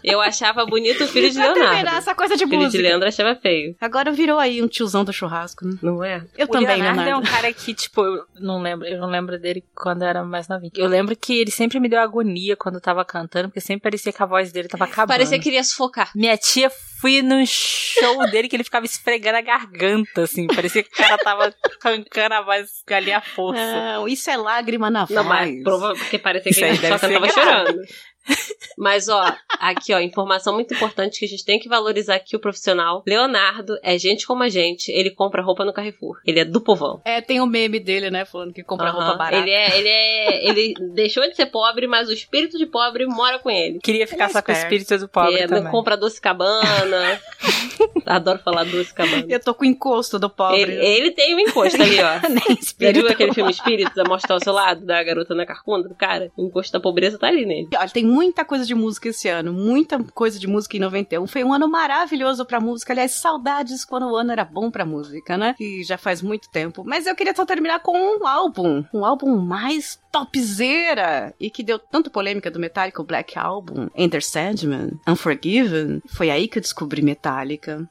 [0.07, 1.88] Eu achava bonito o filho de Leonardo.
[1.88, 2.79] essa coisa de O filho de.
[2.79, 3.75] Leandro achava feio.
[3.81, 5.77] Agora virou aí um tiozão do churrasco, né?
[5.83, 6.25] Não é?
[6.38, 7.11] Eu o também, Leonardo, Leonardo.
[7.11, 10.25] é um cara que, tipo, eu não lembro, eu não lembro dele quando eu era
[10.25, 10.71] mais novinho.
[10.77, 14.12] Eu lembro que ele sempre me deu agonia quando eu tava cantando, porque sempre parecia
[14.12, 15.09] que a voz dele tava acabando.
[15.09, 16.12] Parecia que queria sufocar.
[16.14, 20.47] Minha tia fui num show dele que ele ficava esfregando a garganta, assim.
[20.47, 21.53] Parecia que o cara tava
[21.85, 23.61] arrancando a voz ali à força.
[23.61, 25.16] Não, isso é lágrima na voz.
[25.16, 27.83] Não, mas prova porque parecia que ele só cantava chorando.
[28.79, 32.39] Mas, ó, aqui, ó, informação muito importante que a gente tem que valorizar aqui o
[32.39, 33.03] profissional.
[33.07, 36.21] Leonardo é gente como a gente, ele compra roupa no Carrefour.
[36.27, 37.01] Ele é do povão.
[37.05, 38.25] É, tem o meme dele, né?
[38.25, 38.99] Falando que compra Aham.
[38.99, 39.37] roupa barata.
[39.37, 40.49] Ele é, ele é.
[40.49, 43.79] Ele deixou de ser pobre, mas o espírito de pobre mora com ele.
[43.79, 45.71] Queria ficar Ele é só com o espírito do pobre é, também.
[45.71, 47.21] compra doce cabana.
[48.05, 49.25] Adoro falar doce cabana.
[49.29, 50.61] Eu tô com o encosto do pobre.
[50.61, 52.21] Ele, ele tem um encosto ali, ó.
[52.29, 53.01] Nem Já espírito.
[53.01, 56.31] viu aquele filme Espíritos, a mostrar ao seu lado, da garota na carcunda do cara?
[56.37, 57.69] O encosto da pobreza tá ali nele.
[57.75, 61.26] Olha, tem muita coisa de música esse ano, muita coisa de música em 91.
[61.26, 62.94] Foi um ano maravilhoso pra música.
[62.94, 65.55] Aliás, saudades quando o ano era bom pra música, né?
[65.59, 66.83] Que já faz muito tempo.
[66.83, 71.79] Mas eu queria só terminar com um álbum, um álbum mais topzera e que deu
[71.79, 76.00] tanto polêmica do Metallica, o Black Album, Enter Sandman, Unforgiven.
[76.09, 77.87] Foi aí que eu descobri Metallica.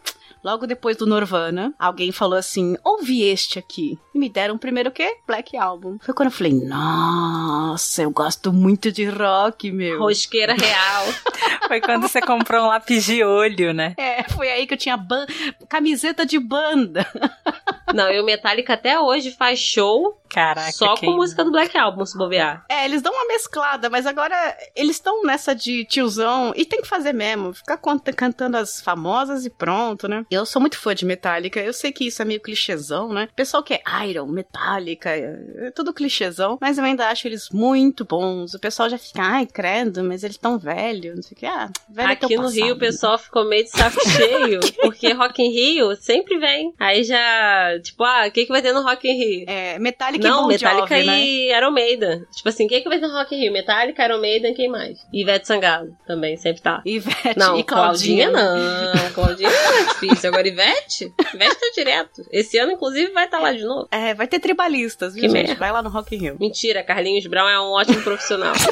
[0.46, 3.98] Logo depois do Nirvana, alguém falou assim: ouve este aqui.
[4.14, 5.18] E me deram primeiro o quê?
[5.26, 5.98] Black Album.
[6.00, 9.98] Foi quando eu falei: nossa, eu gosto muito de rock, meu.
[9.98, 11.06] Rosqueira real.
[11.68, 13.96] Foi quando você comprou um lápis de olho, né?
[13.98, 15.26] É, foi aí que eu tinha ban-
[15.68, 17.08] camiseta de banda.
[17.94, 20.72] Não, e o Metallica até hoje faz show Caraca.
[20.72, 22.66] só com música do Black Album, se bobear.
[22.70, 24.36] É, eles dão uma mesclada, mas agora
[24.76, 27.54] eles estão nessa de tiozão e tem que fazer mesmo.
[27.54, 27.80] Ficar
[28.16, 30.26] cantando as famosas e pronto, né?
[30.36, 31.60] Eu sou muito fã de Metallica.
[31.60, 33.28] Eu sei que isso é meio clichêzão, né?
[33.36, 36.58] Pessoal que é Iron, Metallica, é, é tudo clichêzão.
[36.62, 38.54] Mas eu ainda acho eles muito bons.
[38.54, 41.16] O pessoal já fica, ai, credo, mas eles tão velhos.
[41.16, 41.46] Não sei o que.
[41.46, 42.64] Ah, velho é Aqui no passado.
[42.64, 46.74] Rio o pessoal ficou meio de saco cheio, porque Rock in Rio sempre vem.
[46.80, 49.46] Aí já, tipo, ah, o que, que vai ter no Rock in Rio?
[49.48, 51.20] É, Metallica Não, e Bon Metallica Jovi, né?
[51.22, 52.26] e Iron Maiden.
[52.36, 53.54] Tipo assim, quem que vai ter no Rock in Rio?
[53.54, 55.00] Metallica, Iron Maiden, quem mais?
[55.14, 56.82] Ivete Sangalo também, sempre tá.
[56.86, 58.30] Ivete Não, e Claudinha.
[58.30, 59.12] não.
[59.14, 60.25] Claudinha é difícil.
[60.26, 61.14] Agora Ivete?
[61.34, 62.26] Ivete tá direto.
[62.32, 63.88] Esse ano, inclusive, vai estar lá de novo.
[63.92, 65.48] É, vai ter tribalistas, viu, Que gente?
[65.48, 65.56] merda.
[65.60, 66.38] Vai lá no Rock in Rio.
[66.40, 68.54] Mentira, Carlinhos Brown é um ótimo profissional.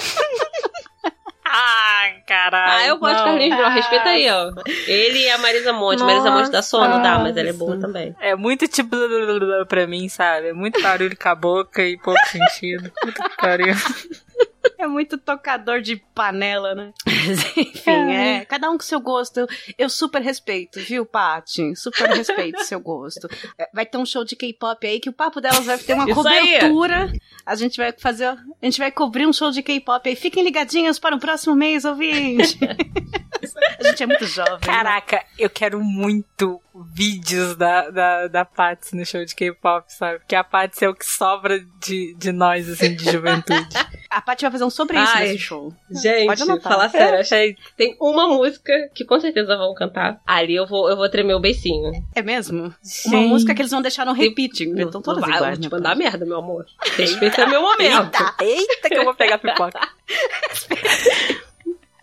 [1.55, 2.73] Ah, caralho.
[2.81, 3.23] ah, eu gosto de.
[3.25, 3.69] Carlinhos Brown.
[3.69, 4.51] Respeita aí, ó.
[4.87, 6.01] Ele e a Marisa Monte.
[6.01, 8.15] Marisa Monte dá sono, dá, mas ela é boa também.
[8.19, 8.95] É muito tipo
[9.67, 10.47] pra mim, sabe?
[10.47, 12.89] É muito barulho com a boca e pouco sentido.
[12.89, 13.75] Que pariu.
[14.83, 16.91] É muito tocador de panela, né?
[17.05, 18.45] Mas, Enfim, é.
[18.45, 19.39] Cada um com seu gosto.
[19.39, 21.75] Eu, eu super respeito, viu, Paty?
[21.75, 23.27] Super respeito seu gosto.
[23.57, 26.09] É, Vai ter um show de K-pop aí que o papo delas vai ter uma
[26.09, 26.59] Isso aí.
[26.59, 27.11] cobertura.
[27.45, 28.25] A gente vai fazer.
[28.27, 30.15] A gente vai cobrir um show de K-pop aí.
[30.15, 32.57] Fiquem ligadinhos para o próximo mês, ouvinte.
[33.79, 34.53] A gente é muito jovem.
[34.53, 34.59] né?
[34.61, 36.61] Caraca, eu quero muito
[36.93, 40.19] vídeos da, da, da Patsy no show de K-pop, sabe?
[40.19, 43.67] Porque a Patsy é o que sobra de, de nós, assim, de juventude.
[44.13, 45.73] A Paty vai fazer um sobre isso Ai, nesse show.
[45.89, 47.57] Gente, falar sério, achei.
[47.75, 50.21] Tem uma música que com certeza vão cantar.
[50.23, 51.91] Ali eu vou, eu vou tremer o beicinho.
[52.13, 52.71] É mesmo?
[53.07, 54.65] Uma música que eles vão deixar no repeat.
[54.65, 55.67] Então todas Vai, iguais, vou né?
[55.67, 56.67] te mandar merda, meu amor.
[56.95, 58.15] Respeita meu momento.
[58.15, 59.79] Eita, eita que eu vou pegar pipoca.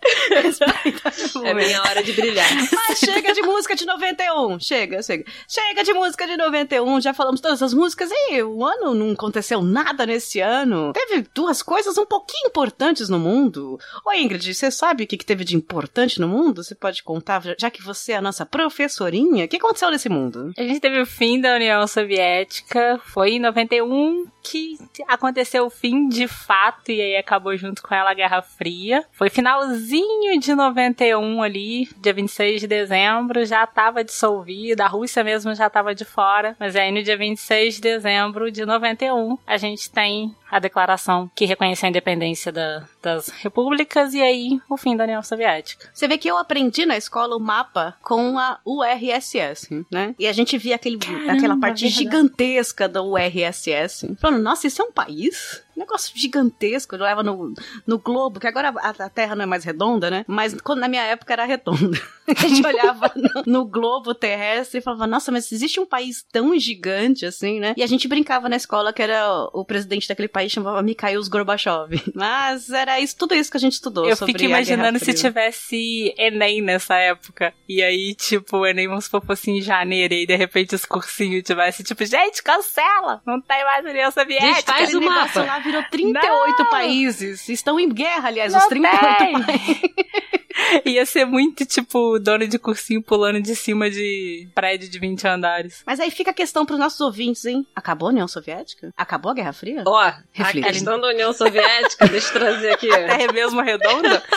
[1.43, 2.47] É minha hora de brilhar.
[2.71, 4.59] Mas chega de música de 91.
[4.59, 5.25] Chega, chega.
[5.47, 7.01] Chega de música de 91.
[7.01, 10.93] Já falamos todas as músicas e o ano não aconteceu nada nesse ano.
[10.93, 13.79] Teve duas coisas um pouquinho importantes no mundo.
[14.05, 16.63] Ô Ingrid, você sabe o que, que teve de importante no mundo?
[16.63, 19.45] Você pode contar, já que você é a nossa professorinha?
[19.45, 20.51] O que aconteceu nesse mundo?
[20.57, 26.07] A gente teve o fim da União Soviética, foi em 91 que aconteceu o fim
[26.07, 29.05] de fato, e aí acabou junto com ela a Guerra Fria.
[29.11, 29.90] Foi finalzinho
[30.39, 35.93] de 91 ali, dia 26 de dezembro, já tava dissolvida, a Rússia mesmo já tava
[35.93, 40.59] de fora, mas aí no dia 26 de dezembro de 91 a gente tem a
[40.59, 45.89] declaração que reconhece a independência da- das repúblicas e aí o fim da União Soviética.
[45.93, 50.13] Você vê que eu aprendi na escola o mapa com a URSS, né?
[50.19, 50.97] E a gente via aquele,
[51.29, 51.89] aquela parte verdade.
[51.89, 54.15] gigantesca da URSS.
[54.19, 55.63] Falando, nossa, isso é um país?
[55.75, 57.53] Negócio gigantesco, leva no,
[57.85, 60.25] no globo, que agora a, a Terra não é mais redonda, né?
[60.27, 61.99] Mas quando, na minha época era redonda.
[62.27, 66.57] A gente olhava no, no globo terrestre e falava, nossa, mas existe um país tão
[66.57, 67.73] gigante assim, né?
[67.75, 71.21] E a gente brincava na escola que era o, o presidente daquele país chamava Mikhail
[71.29, 72.01] Gorbachev.
[72.15, 76.61] Mas era isso, tudo isso que a gente estudou Eu fico imaginando se tivesse Enem
[76.61, 77.53] nessa época.
[77.67, 80.13] E aí, tipo, o Enem, vamos supor, fosse em janeiro.
[80.13, 83.21] E aí, de repente, os cursinhos tivessem, tipo, gente, cancela!
[83.25, 84.53] Não tem mais União Soviética.
[84.53, 85.60] Desfaz Aquele o mapa.
[85.61, 86.69] Virou 38 Não.
[86.69, 87.47] países.
[87.49, 89.33] Estão em guerra, aliás, Não os 38 tem.
[89.43, 89.81] países.
[90.85, 95.81] Ia ser muito, tipo, dono de cursinho pulando de cima de prédio de 20 andares.
[95.85, 97.65] Mas aí fica a questão pros nossos ouvintes, hein?
[97.75, 98.93] Acabou a União Soviética?
[98.95, 99.83] Acabou a Guerra Fria?
[99.87, 100.67] Ó, a Reflita.
[100.67, 102.87] questão da União Soviética, deixa eu trazer aqui.
[102.89, 104.21] Terra é mesmo redonda?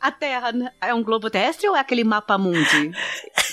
[0.00, 2.90] A Terra é um globo terrestre ou é aquele mapa mundi?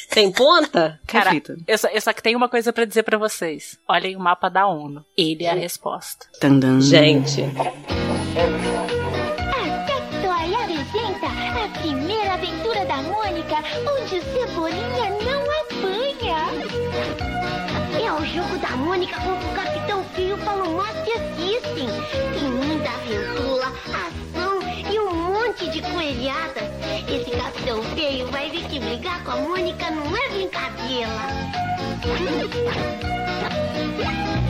[0.09, 0.99] Tem ponta?
[1.05, 1.31] Cara,
[1.67, 3.77] eu só, eu só que tenho uma coisa pra dizer pra vocês.
[3.87, 5.05] Olhem o mapa da ONU.
[5.17, 6.25] Ele é a resposta.
[6.39, 6.81] Tandam.
[6.81, 7.45] Gente, A
[9.85, 11.27] Tectoy apresenta
[11.63, 13.55] a primeira aventura da Mônica,
[13.99, 16.39] onde o Cebolinha não apanha.
[18.03, 21.19] É o jogo da Mônica contra o Capitão Fio pelo Master
[25.59, 26.63] monte de coelhadas.
[27.07, 31.09] Esse Capitão Feio vai ver que brigar com a Mônica não é brincadeira.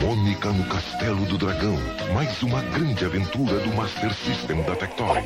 [0.00, 1.76] Mônica no Castelo do Dragão.
[2.14, 5.22] Mais uma grande aventura do Master System da Tectoy.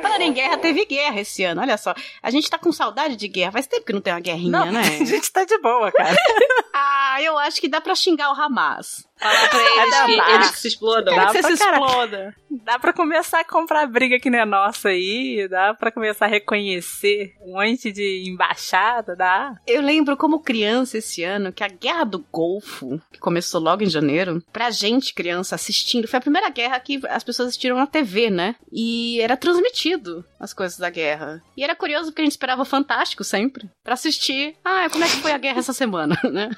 [0.00, 1.94] Falando em guerra, teve guerra esse ano, olha só.
[2.22, 3.52] A gente tá com saudade de guerra.
[3.52, 4.80] Faz tempo que não tem uma guerrinha, Não, né?
[5.00, 6.16] a gente tá de boa, cara.
[6.74, 9.06] ah, eu acho que dá pra xingar o Hamas.
[9.18, 10.30] fala pra eles Dá, que dá.
[10.34, 11.14] eles que se explodam.
[11.16, 11.84] Dá que você pra se caralho.
[11.84, 12.36] exploda.
[12.50, 16.28] Dá pra começar a comprar briga que não é nossa aí, dá pra começar a
[16.28, 19.54] reconhecer um monte de embaixada, dá.
[19.66, 23.90] Eu lembro como criança esse ano que a Guerra do Golfo, que começou logo em
[23.90, 28.30] janeiro, pra gente criança assistindo, foi a primeira guerra que as pessoas assistiram na TV,
[28.30, 28.54] né?
[28.72, 29.36] E era
[29.74, 31.42] transmitido as coisas da guerra.
[31.56, 34.54] E era curioso porque a gente esperava Fantástico sempre pra assistir.
[34.64, 36.48] Ah, como é que foi a guerra essa semana, né?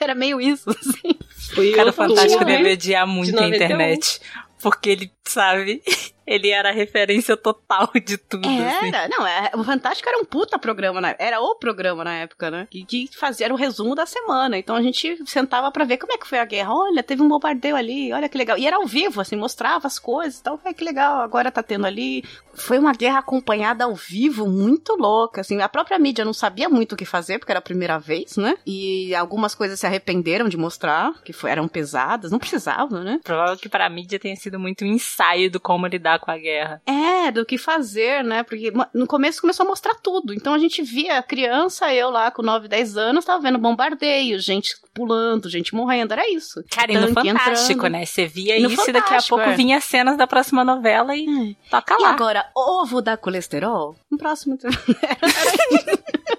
[0.00, 1.16] Era meio isso, assim.
[1.54, 3.54] Fui Cara, Fantástico deve odiar muito a 91.
[3.54, 4.20] internet.
[4.62, 5.82] Porque ele, sabe,
[6.26, 8.48] ele era a referência total de tudo.
[8.48, 8.88] assim.
[8.88, 12.50] Era, não, é, o Fantástico era um puta programa, na, era o programa na época,
[12.50, 12.66] né?
[12.70, 14.56] Que, que fazia era o resumo da semana.
[14.58, 16.74] Então a gente sentava pra ver como é que foi a guerra.
[16.74, 18.56] Olha, teve um bombardeio ali, olha que legal.
[18.58, 20.60] E era ao vivo, assim, mostrava as coisas e tal.
[20.64, 22.24] Ai, que legal, agora tá tendo ali.
[22.54, 25.60] Foi uma guerra acompanhada ao vivo, muito louca, assim.
[25.60, 28.56] A própria mídia não sabia muito o que fazer, porque era a primeira vez, né?
[28.66, 33.20] E algumas coisas se arrependeram de mostrar, que foi- eram pesadas, não precisavam, né?
[33.24, 36.82] Provável que pra mídia tenha sido muito um ensaio do como lidar com a guerra.
[36.86, 38.42] É, do que fazer, né?
[38.42, 40.32] Porque no começo começou a mostrar tudo.
[40.34, 44.74] Então a gente via criança, eu lá com 9, 10 anos, tava vendo bombardeio, gente
[44.92, 46.62] pulando, gente morrendo, era isso.
[46.70, 47.92] Cara, e no Fantástico, entrando.
[47.92, 48.04] né?
[48.06, 49.54] Você via E no isso e daqui a pouco é.
[49.56, 52.10] vinha cenas da próxima novela e toca E lá.
[52.10, 53.96] agora, ovo dá colesterol?
[54.10, 54.56] No próximo.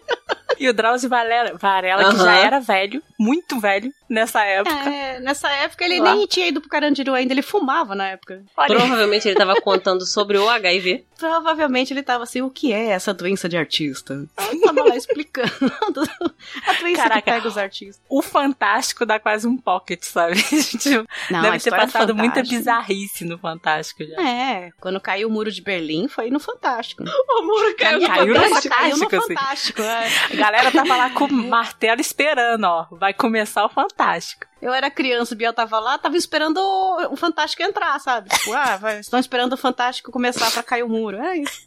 [0.60, 2.26] E o Drauzio Varela, Varela que Aham.
[2.26, 4.76] já era velho, muito velho nessa época.
[4.90, 6.14] É, nessa época ele Lá.
[6.16, 8.44] nem tinha ido pro Carandiru ainda, ele fumava na época.
[8.56, 11.06] Olha, Provavelmente ele tava contando sobre o HIV.
[11.18, 14.28] Provavelmente ele tava assim, o que é essa doença de artista?
[14.52, 15.50] Ele tava lá explicando
[16.68, 17.22] a doença Caraca.
[17.22, 18.02] que pega os artistas.
[18.10, 20.36] o Fantástico dá quase um pocket, sabe?
[20.44, 24.22] Tipo, Não, a Deve ter passado muita Fantástico- bizarrice no Fantástico já.
[24.22, 27.04] É, quando caiu o muro de Berlim foi no Fantástico.
[27.04, 29.34] O muro Caiu no Caiu no Fantástico, assim.
[29.36, 30.36] Fantástico, é.
[30.46, 32.86] A galera tava lá com o martelo esperando, ó.
[32.92, 34.46] Vai começar o Fantástico.
[34.62, 38.30] Eu era criança, o Biel tava lá, tava esperando o, o Fantástico entrar, sabe?
[38.30, 41.18] Tipo, ah, vai, estão esperando o Fantástico começar pra cair o muro.
[41.18, 41.66] É isso.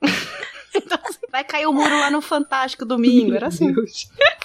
[0.72, 3.34] então, assim, vai cair o muro lá no Fantástico domingo.
[3.34, 3.74] Era assim.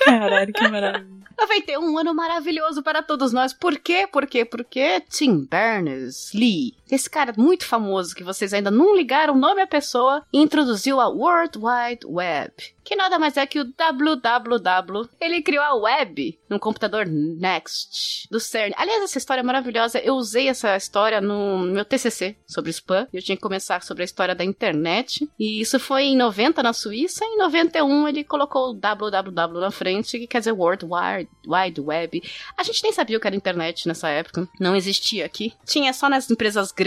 [0.03, 1.23] Caralho, que maravilha.
[1.39, 3.53] 91, um ano maravilhoso para todos nós.
[3.53, 4.07] Por quê?
[4.11, 4.45] Por quê?
[4.45, 9.67] Porque Tim Berners-Lee, esse cara muito famoso que vocês ainda não ligaram o nome à
[9.67, 15.09] pessoa, introduziu a World Wide Web, que nada mais é que o www.
[15.19, 18.73] Ele criou a web num computador Next do CERN.
[18.75, 19.99] Aliás, essa história é maravilhosa.
[19.99, 23.07] Eu usei essa história no meu TCC sobre spam.
[23.13, 25.27] Eu tinha que começar sobre a história da internet.
[25.39, 27.23] E isso foi em 90 na Suíça.
[27.25, 32.21] Em 91 ele colocou o www na frente, que quer dizer World Wide, Wide Web.
[32.57, 34.47] A gente nem sabia o que era internet nessa época.
[34.59, 35.53] Não existia aqui.
[35.65, 36.82] Tinha só nas empresas grandes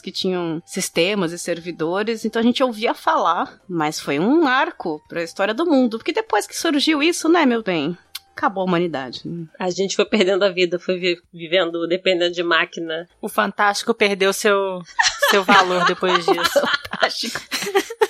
[0.00, 2.24] que tinham sistemas e servidores.
[2.24, 3.60] Então a gente ouvia falar.
[3.68, 5.98] Mas foi um marco para a história do mundo.
[5.98, 7.96] Porque depois que surgiu isso, né, meu bem?
[8.36, 9.22] Acabou a humanidade.
[9.58, 13.06] A gente foi perdendo a vida, foi vi- vivendo dependendo de máquina.
[13.20, 14.80] O Fantástico perdeu seu,
[15.30, 16.60] seu valor depois disso.
[16.90, 17.40] Fantástico.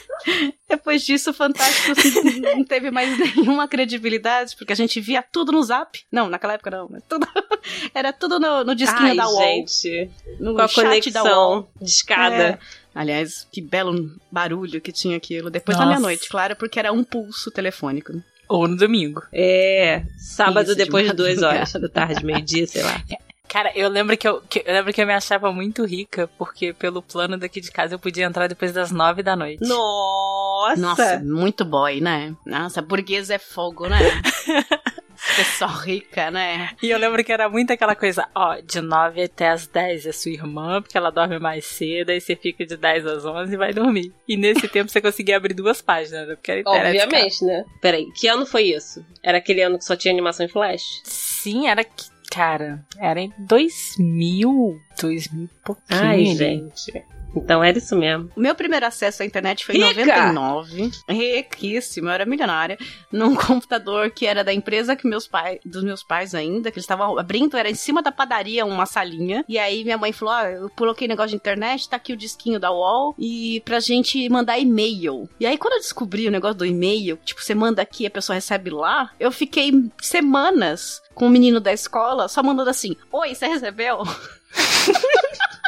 [0.68, 5.50] Depois disso, o Fantástico assim, não teve mais nenhuma credibilidade, porque a gente via tudo
[5.50, 5.98] no zap.
[6.12, 7.26] Não, naquela época não, mas tudo.
[7.94, 9.38] Era tudo no, no disquinho Ai, da UOL.
[9.42, 10.10] gente.
[10.38, 12.34] No Com a da conexão de escada.
[12.36, 12.58] É.
[12.94, 15.50] Aliás, que belo barulho que tinha aquilo.
[15.50, 15.98] Depois da Nossa.
[15.98, 18.12] meia-noite, claro, porque era um pulso telefônico.
[18.12, 18.22] né?
[18.50, 19.22] Ou no domingo.
[19.32, 21.56] É, sábado Isso, de depois de duas madrugada.
[21.58, 23.00] horas da tarde, meio-dia, sei lá.
[23.48, 26.72] Cara, eu lembro que eu, que- eu lembro que eu me achava muito rica, porque
[26.72, 29.66] pelo plano daqui de casa eu podia entrar depois das nove da noite.
[29.66, 30.76] Nossa!
[30.80, 32.32] Nossa, muito boy, né?
[32.46, 33.98] Nossa, burguesa é fogo, né?
[35.36, 36.70] Pessoal rica, né?
[36.82, 40.12] E eu lembro que era muito aquela coisa, ó, de 9 até as 10 é
[40.12, 43.56] sua irmã, porque ela dorme mais cedo, aí você fica de 10 às 11 e
[43.56, 44.12] vai dormir.
[44.26, 46.34] E nesse tempo você conseguia abrir duas páginas, né?
[46.34, 47.64] Porque era Obviamente, né?
[47.80, 49.04] Peraí, que ano foi isso?
[49.22, 51.02] Era aquele ano que só tinha animação em flash?
[51.04, 56.00] Sim, era que, cara, era em 2000, 2000 e pouquinho.
[56.00, 56.92] Ai, gente.
[57.34, 58.30] Então era isso mesmo.
[58.36, 60.32] O meu primeiro acesso à internet foi em Rica!
[60.32, 60.90] 99.
[61.08, 62.78] Riquíssimo, eu era milionária.
[63.10, 66.84] Num computador que era da empresa que meus pais, dos meus pais ainda, que eles
[66.84, 69.44] estavam abrindo, era em cima da padaria uma salinha.
[69.48, 72.58] E aí minha mãe falou: Ah, eu coloquei negócio de internet, tá aqui o disquinho
[72.58, 75.28] da UOL e pra gente mandar e-mail.
[75.38, 78.10] E aí quando eu descobri o negócio do e-mail, tipo, você manda aqui e a
[78.10, 83.34] pessoa recebe lá, eu fiquei semanas com o menino da escola só mandando assim: Oi,
[83.34, 83.98] você recebeu?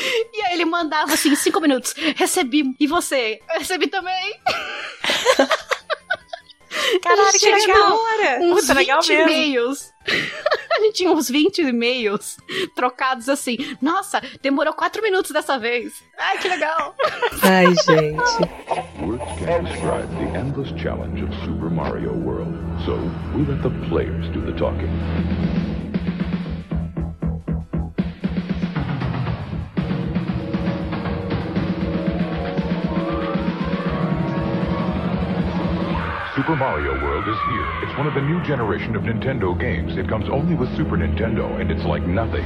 [0.32, 1.94] E aí ele mandava assim, cinco minutos.
[2.16, 2.74] Recebi.
[2.78, 3.40] E você?
[3.52, 4.34] Eu recebi também.
[7.02, 7.98] Caralho, que legal!
[8.40, 9.30] Uns Puta, legal 20 mesmo.
[9.30, 9.92] e-mails.
[10.72, 12.36] A gente tinha uns 20 e-mails
[12.74, 13.56] trocados assim.
[13.82, 15.92] Nossa, demorou quatro minutos dessa vez.
[16.18, 16.94] Ai, que legal.
[17.42, 19.02] Ai, gente.
[19.04, 22.54] Words can't describe the endless challenge of Super Mario World.
[22.84, 22.94] So
[23.36, 24.88] we let the players do the talking.
[36.36, 37.82] Super Mario World is here.
[37.82, 39.96] It's one of the new generation of Nintendo games.
[39.96, 42.44] It comes only with Super Nintendo, and it's like nothing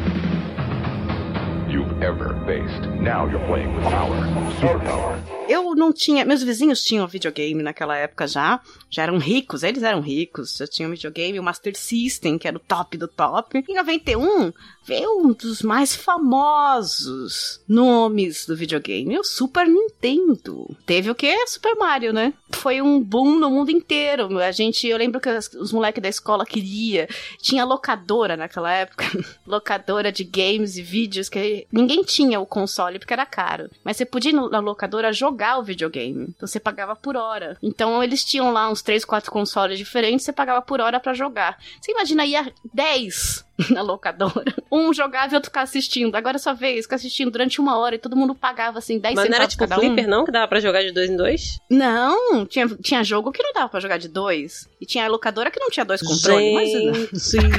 [1.70, 2.88] you've ever faced.
[2.98, 4.16] Now you're playing with power.
[4.54, 5.43] Superpower.
[5.48, 6.24] Eu não tinha.
[6.24, 8.60] Meus vizinhos tinham videogame naquela época já.
[8.90, 10.56] Já eram ricos, eles eram ricos.
[10.56, 13.64] Já tinham videogame, o Master System, que era o top do top.
[13.68, 14.52] Em 91,
[14.84, 20.76] veio um dos mais famosos nomes do videogame, o Super Nintendo.
[20.86, 21.36] Teve o quê?
[21.46, 22.32] Super Mario, né?
[22.52, 24.38] Foi um boom no mundo inteiro.
[24.38, 27.08] A gente, eu lembro que os moleques da escola queria.
[27.40, 29.04] Tinha locadora naquela época.
[29.46, 33.70] locadora de games e vídeos que ninguém tinha o console porque era caro.
[33.82, 36.26] Mas você podia ir na locadora jogar o videogame.
[36.28, 37.56] Então você pagava por hora.
[37.62, 41.58] Então eles tinham lá uns 3, 4 consoles diferentes, você pagava por hora pra jogar.
[41.80, 44.54] Você imagina aí a 10 na locadora.
[44.70, 46.14] Um jogava e outro ficava assistindo.
[46.14, 49.14] Agora é sua vez, fica assistindo durante uma hora e todo mundo pagava assim 10
[49.14, 50.10] Mas não era centavos tipo cada flipper, um.
[50.10, 50.24] não?
[50.24, 51.58] Que dava pra jogar de dois em dois?
[51.70, 54.68] Não, tinha, tinha jogo que não dava pra jogar de dois.
[54.80, 56.72] E tinha locadora que não tinha dois controles.
[56.92, 57.54] Mas, Gente.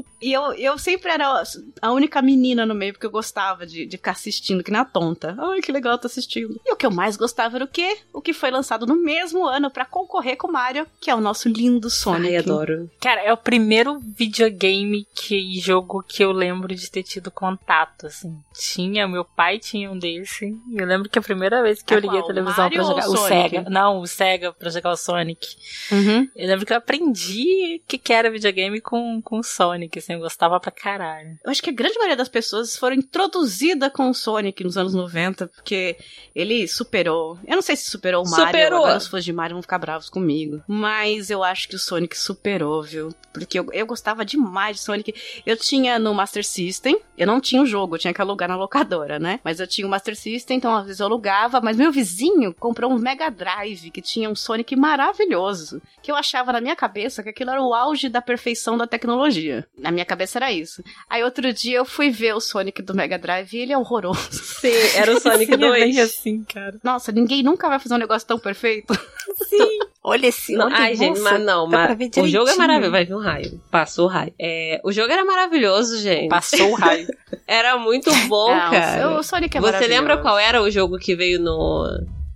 [0.20, 1.42] E eu, eu sempre era
[1.80, 4.84] a única menina no meio, porque eu gostava de, de ficar assistindo, que nem a
[4.84, 5.34] tonta.
[5.38, 6.60] Ai, que legal, tô assistindo.
[6.66, 7.96] E o que eu mais gostava era o quê?
[8.12, 11.20] O que foi lançado no mesmo ano pra concorrer com o Mario, que é o
[11.20, 12.34] nosso lindo Sonic.
[12.34, 12.90] Ai, adoro.
[13.00, 14.79] Cara, é o primeiro videogame
[15.14, 18.36] que jogo que eu lembro de ter tido contato, assim.
[18.54, 20.46] Tinha, meu pai tinha um desse.
[20.70, 22.24] E eu lembro que a primeira vez que É eu liguei qual?
[22.30, 23.08] a televisão Mario pra jogar.
[23.08, 23.28] O Sonic?
[23.56, 23.70] Sega.
[23.70, 25.46] Não, o Sega pra jogar o Sonic.
[25.92, 26.28] Uhum.
[26.36, 30.14] Eu lembro que eu aprendi o que, que era videogame com, com o Sonic, assim,
[30.14, 31.38] eu gostava pra caralho.
[31.44, 34.94] Eu acho que a grande maioria das pessoas foram introduzidas com o Sonic nos anos
[34.94, 35.96] 90, porque
[36.34, 37.38] ele superou.
[37.46, 38.78] Eu não sei se superou o Mario, Superou.
[38.80, 40.62] agora os fãs de Mario vão ficar bravos comigo.
[40.66, 43.10] Mas eu acho que o Sonic superou, viu?
[43.32, 45.14] Porque eu, eu gostava demais de Sonic.
[45.44, 48.56] Eu tinha no Master System, eu não tinha o jogo, eu tinha que alugar na
[48.56, 49.40] locadora, né?
[49.44, 51.60] Mas eu tinha o Master System, então às vezes eu alugava.
[51.60, 55.80] Mas meu vizinho comprou um Mega Drive que tinha um Sonic maravilhoso.
[56.02, 59.66] Que eu achava na minha cabeça que aquilo era o auge da perfeição da tecnologia.
[59.78, 60.82] Na minha cabeça era isso.
[61.08, 64.30] Aí outro dia eu fui ver o Sonic do Mega Drive e ele é horroroso.
[64.32, 65.84] Sim, era o Sonic Sim, é 2.
[65.84, 66.78] bem assim, cara.
[66.82, 68.92] Nossa, ninguém nunca vai fazer um negócio tão perfeito.
[70.02, 70.54] Olha esse.
[70.54, 72.90] Não, olha, ai, gente, mas não, mas o jogo é maravilhoso.
[72.90, 73.60] Vai vir um raio.
[73.70, 74.32] Passou o raio.
[74.38, 76.28] É, o jogo era maravilhoso, gente.
[76.28, 77.06] Passou o raio.
[77.46, 79.18] Era muito bom, Não, cara.
[79.18, 81.84] O Sonic é Você lembra qual era o jogo que veio no,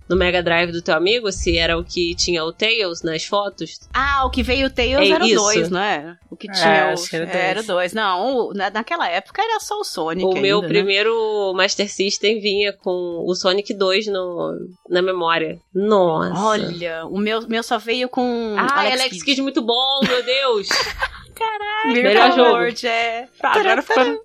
[0.08, 1.30] no Mega Drive do teu amigo?
[1.32, 3.80] Se era o que tinha o Tails nas fotos?
[3.92, 5.36] Ah, o que veio o Tails É era o isso.
[5.36, 6.16] 2, não é?
[6.30, 7.18] O que É, tinha acho que o...
[7.18, 7.44] era o dois.
[7.44, 7.92] Era o 2.
[7.94, 10.74] Não, o- na, naquela época era só o Sonic o meu ainda, né?
[10.74, 15.58] primeiro Master System vinha com o Sonic 2 no, na memória.
[15.74, 16.40] Nossa.
[16.40, 19.24] Olha, o meu, meu só veio com Ah, Alex, Alex Kidd.
[19.24, 20.68] Kidd muito bom, meu Deus.
[21.86, 22.50] Melhor jogo.
[22.52, 23.28] World, é.
[23.40, 24.24] Tá, agora ficou...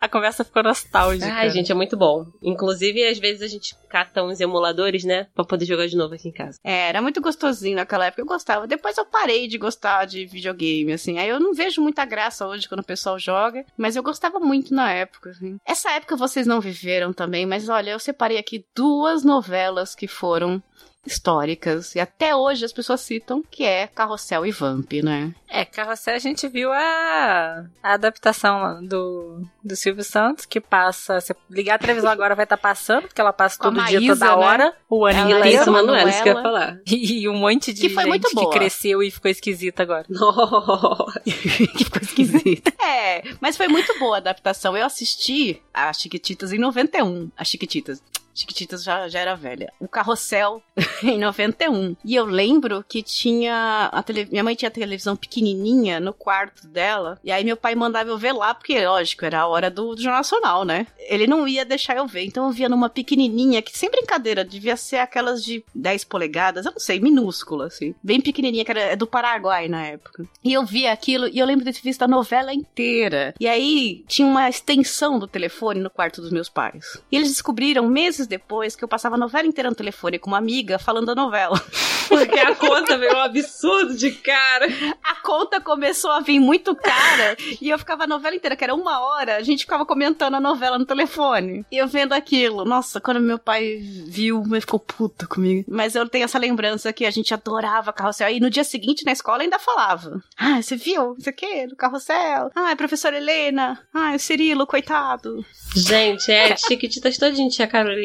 [0.00, 1.32] A conversa ficou nostálgica.
[1.32, 2.26] Ai, gente, é muito bom.
[2.42, 5.26] Inclusive, às vezes a gente cata uns emuladores, né?
[5.34, 6.58] Pra poder jogar de novo aqui em casa.
[6.64, 8.66] É, era muito gostosinho naquela época, eu gostava.
[8.66, 11.18] Depois eu parei de gostar de videogame, assim.
[11.18, 14.74] Aí eu não vejo muita graça hoje quando o pessoal joga, mas eu gostava muito
[14.74, 15.58] na época, assim.
[15.66, 20.62] Essa época vocês não viveram também, mas olha, eu separei aqui duas novelas que foram
[21.06, 25.34] históricas e até hoje as pessoas citam, que é Carrossel e Vamp, né?
[25.48, 31.20] É, Carrossel a gente viu a, a adaptação do, do Silvio Santos, que passa.
[31.20, 34.00] Se ligar a televisão agora vai estar passando, porque ela passa Com a todo dia,
[34.00, 34.44] Maísa, toda né?
[34.46, 35.72] hora, o ano Ela E inteiro.
[35.72, 36.78] Manoela, isso que eu ia falar.
[36.86, 38.50] E um monte de Que foi gente muito que boa.
[38.50, 40.06] cresceu e ficou esquisita agora.
[41.24, 42.72] Que ficou esquisito.
[42.82, 44.76] é, mas foi muito boa a adaptação.
[44.76, 47.30] Eu assisti a Chiquititas em 91.
[47.36, 48.02] A Chiquititas.
[48.34, 49.72] Chiquititas já, já era velha.
[49.78, 50.62] O Carrossel
[51.02, 51.96] em 91.
[52.04, 53.88] E eu lembro que tinha.
[53.92, 54.26] A tele...
[54.30, 57.18] Minha mãe tinha a televisão pequenininha no quarto dela.
[57.22, 60.02] E aí meu pai mandava eu ver lá, porque, lógico, era a hora do, do
[60.02, 60.86] Jornal Nacional, né?
[60.98, 62.24] Ele não ia deixar eu ver.
[62.24, 66.72] Então eu via numa pequenininha, que sem brincadeira, devia ser aquelas de 10 polegadas, eu
[66.72, 67.94] não sei, minúscula, assim.
[68.02, 70.26] Bem pequenininha, que era é do Paraguai na época.
[70.42, 73.34] E eu via aquilo e eu lembro de ter visto a novela inteira.
[73.38, 77.02] E aí tinha uma extensão do telefone no quarto dos meus pais.
[77.10, 80.38] E eles descobriram meses depois que eu passava a novela inteira no telefone com uma
[80.38, 81.60] amiga falando da novela.
[82.08, 84.66] Porque a conta veio um absurdo de cara.
[85.02, 88.74] A conta começou a vir muito cara e eu ficava a novela inteira, que era
[88.74, 91.64] uma hora, a gente ficava comentando a novela no telefone.
[91.70, 92.64] E eu vendo aquilo.
[92.64, 95.64] Nossa, quando meu pai viu, ele ficou puta comigo.
[95.68, 98.28] Mas eu tenho essa lembrança que a gente adorava carrossel.
[98.30, 101.16] E no dia seguinte na escola ainda falava: Ah, você viu?
[101.18, 102.50] Isso aqui, no carrossel.
[102.54, 103.80] Ah, é professora Helena.
[103.92, 105.44] Ah, o Cirilo, coitado.
[105.74, 108.04] Gente, é, Chiquititas todinho tinha Carolina.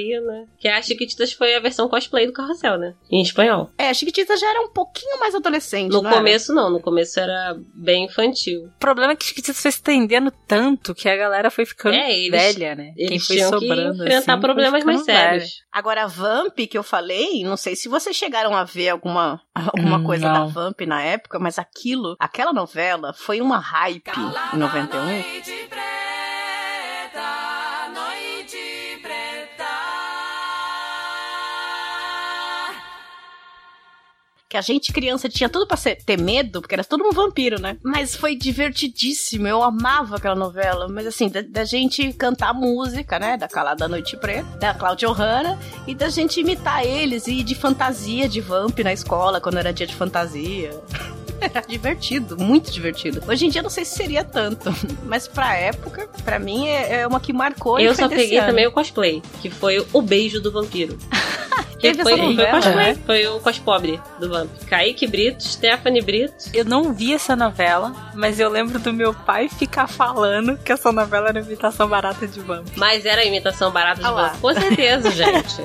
[0.60, 2.94] Que a Chiquititas foi a versão cosplay do Carrossel, né?
[3.12, 3.70] Em espanhol.
[3.78, 5.92] É, a Chiquitita já era um pouquinho mais adolescente.
[5.92, 6.18] No não era?
[6.20, 6.70] começo, não.
[6.70, 8.66] No começo era bem infantil.
[8.66, 12.12] O problema é que Chiquititas foi se estendendo tanto que a galera foi ficando É,
[12.12, 12.94] eles- velha, né?
[12.96, 15.64] Quem Eles foi tinham que sobrando enfrentar assim, problemas mais sérios.
[15.72, 19.98] Agora, a Vamp que eu falei, não sei se vocês chegaram a ver alguma, alguma
[19.98, 20.50] Hum, coisa da não.
[20.50, 24.12] Vamp na época, mas aquilo, aquela novela foi uma hype
[24.54, 25.99] em 91.
[34.50, 37.62] Que a gente, criança, tinha tudo pra ser- ter medo, porque era todo um vampiro,
[37.62, 37.78] né?
[37.84, 40.88] Mas foi divertidíssimo, eu amava aquela novela.
[40.90, 43.38] Mas assim, da, da gente cantar música, né?
[43.38, 47.54] Da Calada Noite Preta, da Cláudia Ohana, e da gente imitar eles e ir de
[47.54, 50.72] fantasia de vamp na escola, quando era dia de fantasia.
[51.42, 53.24] Era divertido, muito divertido.
[53.26, 54.74] Hoje em dia não sei se seria tanto,
[55.08, 57.80] mas pra época, pra mim é, é uma que marcou.
[57.80, 58.48] e Eu só peguei ano.
[58.48, 60.98] também o cosplay, que foi o beijo do vampiro.
[61.80, 62.98] Teve foi, essa foi, novela, cosplay, né?
[63.06, 64.50] foi o cospobre do Vamp.
[64.68, 66.36] Kaique Brito, Stephanie Brito.
[66.54, 70.92] Eu não vi essa novela, mas eu lembro do meu pai ficar falando que essa
[70.92, 72.68] novela era imitação barata de Vamp.
[72.76, 74.12] Mas era imitação barata de Ah.
[74.12, 74.40] Vamp.
[74.42, 75.62] Com certeza, gente.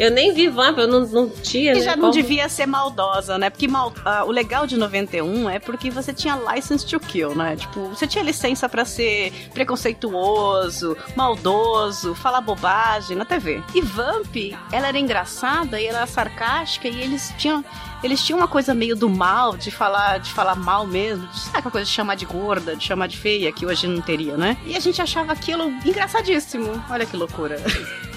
[0.00, 1.80] Eu nem vi Vamp, eu não, não tinha, E né?
[1.82, 3.50] já não Como- devia ser maldosa, né?
[3.50, 7.54] Porque mal- ah, o legal de 91 é porque você tinha license to kill, né?
[7.56, 13.62] Tipo, você tinha licença pra ser preconceituoso, maldoso, falar bobagem na TV.
[13.74, 14.34] E Vamp,
[14.72, 17.64] ela era engraçada e ela era sarcástica e eles tinham
[18.02, 21.70] eles tinham uma coisa meio do mal, de falar, de falar mal mesmo, sabe aquela
[21.70, 24.56] coisa de chamar de gorda, de chamar de feia, que hoje não teria, né?
[24.64, 26.82] E a gente achava aquilo engraçadíssimo.
[26.88, 27.60] Olha que loucura.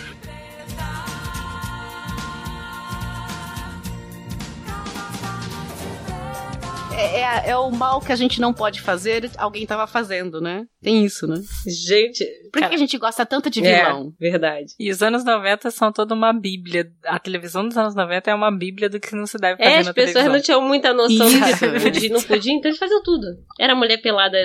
[7.04, 10.66] É, é- é o mal que a gente não pode fazer, alguém tava fazendo, né?
[10.82, 11.42] Tem isso, né?
[11.68, 14.14] Gente, Por que que a gente gosta tanto de é, vilão?
[14.20, 14.74] verdade.
[14.80, 16.92] E os anos 90 são toda uma bíblia.
[17.06, 19.78] A televisão dos anos 90 é uma bíblia do que não se deve fazer É,
[19.80, 20.34] as na pessoas televisão.
[20.38, 21.40] não tinham muita noção Isso.
[21.40, 23.28] do que podia não podia, então eles faziam tudo.
[23.60, 24.38] Era mulher pelada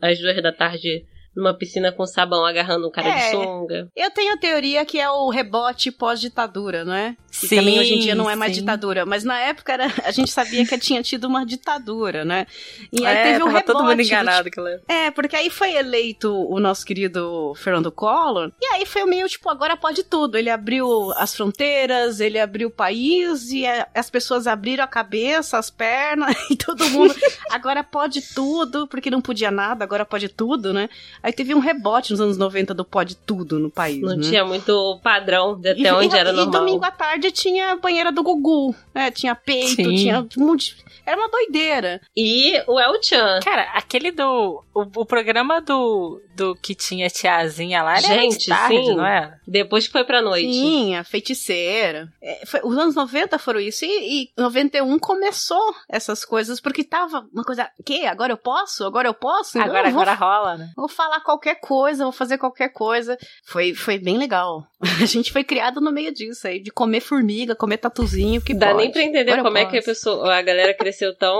[0.00, 1.04] às duas da tarde
[1.36, 3.16] numa piscina com sabão agarrando um cara É.
[3.16, 3.88] de sunga.
[3.96, 7.16] Eu tenho a teoria que é o rebote pós-ditadura, né?
[7.30, 8.60] Que Sim, também hoje em dia não é mais sim.
[8.60, 12.46] ditadura, mas na época era, a gente sabia que tinha tido uma ditadura, né?
[12.92, 13.66] E aí é, teve tava rebote.
[13.66, 14.48] todo mundo do enganado.
[14.48, 14.82] época.
[14.88, 19.48] É, porque aí foi eleito o nosso querido Fernando Collor, e aí foi meio tipo,
[19.50, 20.36] agora pode tudo.
[20.38, 25.58] Ele abriu as fronteiras, ele abriu o país, e é, as pessoas abriram a cabeça,
[25.58, 27.14] as pernas, e todo mundo.
[27.50, 30.88] agora pode tudo, porque não podia nada, agora pode tudo, né?
[31.24, 34.02] Aí teve um rebote nos anos 90 do pode tudo no país.
[34.02, 34.22] Não né?
[34.22, 36.60] tinha muito padrão de até E- onde e, era e normal.
[36.60, 39.10] domingo à tarde tinha a banheira do Gugu, né?
[39.10, 39.96] Tinha peito, Sim.
[39.96, 40.76] tinha um monte.
[41.06, 42.00] Era uma doideira.
[42.16, 43.40] E o El Chan.
[43.42, 44.62] Cara, aquele do.
[44.74, 48.94] O, o programa do, do que tinha tiazinha lá era Gente, de tarde, sim.
[48.96, 49.38] não era?
[49.46, 50.50] Depois que foi pra noite.
[50.50, 52.08] Sim, a feiticeira.
[52.22, 53.84] É, foi- os anos 90 foram isso.
[53.84, 57.68] E, e 91 começou essas coisas, porque tava uma coisa.
[57.84, 58.06] Que?
[58.06, 58.84] Agora eu posso?
[58.84, 59.58] Agora eu posso?
[59.58, 60.72] Agora, eu vou, agora rola, né?
[60.74, 63.16] vou falar qualquer coisa, vou fazer qualquer coisa.
[63.44, 64.64] Foi, foi bem legal.
[65.02, 68.68] A gente foi criado no meio disso aí, de comer formiga, comer tatuzinho, que Dá
[68.68, 68.78] pode.
[68.78, 71.38] nem pra entender Agora como é que a pessoa, a galera cresceu tão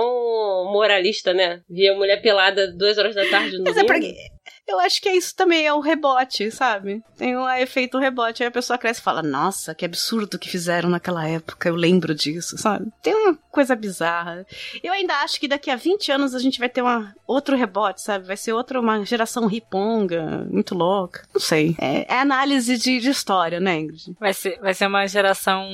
[0.71, 1.61] moralista, né?
[1.69, 4.05] Via mulher pelada duas horas da tarde no Mas é domingo.
[4.07, 4.34] porque.
[4.67, 7.03] Eu acho que é isso também, é o rebote, sabe?
[7.17, 8.41] Tem um efeito rebote.
[8.41, 12.15] Aí a pessoa cresce e fala: Nossa, que absurdo que fizeram naquela época, eu lembro
[12.15, 12.91] disso, sabe?
[13.01, 14.45] Tem uma coisa bizarra.
[14.83, 18.01] Eu ainda acho que daqui a 20 anos a gente vai ter uma, outro rebote,
[18.01, 18.25] sabe?
[18.25, 21.23] Vai ser outra, uma geração riponga, muito louca.
[21.33, 21.75] Não sei.
[21.79, 24.15] É, é análise de, de história, né, Ingrid?
[24.19, 25.67] Vai ser, vai ser uma geração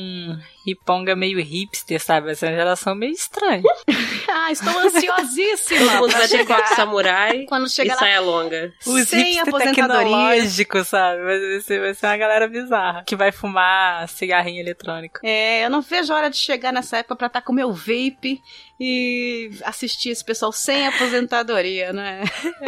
[0.66, 2.28] riponga meio hipster, sabe?
[2.28, 3.64] Vai ser uma geração meio estranha.
[4.30, 5.92] ah, estou ansiosíssima.
[6.28, 6.58] Chegar.
[6.58, 8.74] coque samurai Quando e chega lá, saia longa.
[8.86, 11.24] Os Sem tecnológicos, sabe?
[11.24, 13.04] Vai ser, vai ser uma galera bizarra.
[13.06, 15.20] Que vai fumar cigarrinho eletrônico.
[15.24, 18.42] É, eu não vejo a hora de chegar nessa época pra estar com meu vape
[18.84, 22.24] e assistir esse pessoal sem aposentadoria, né?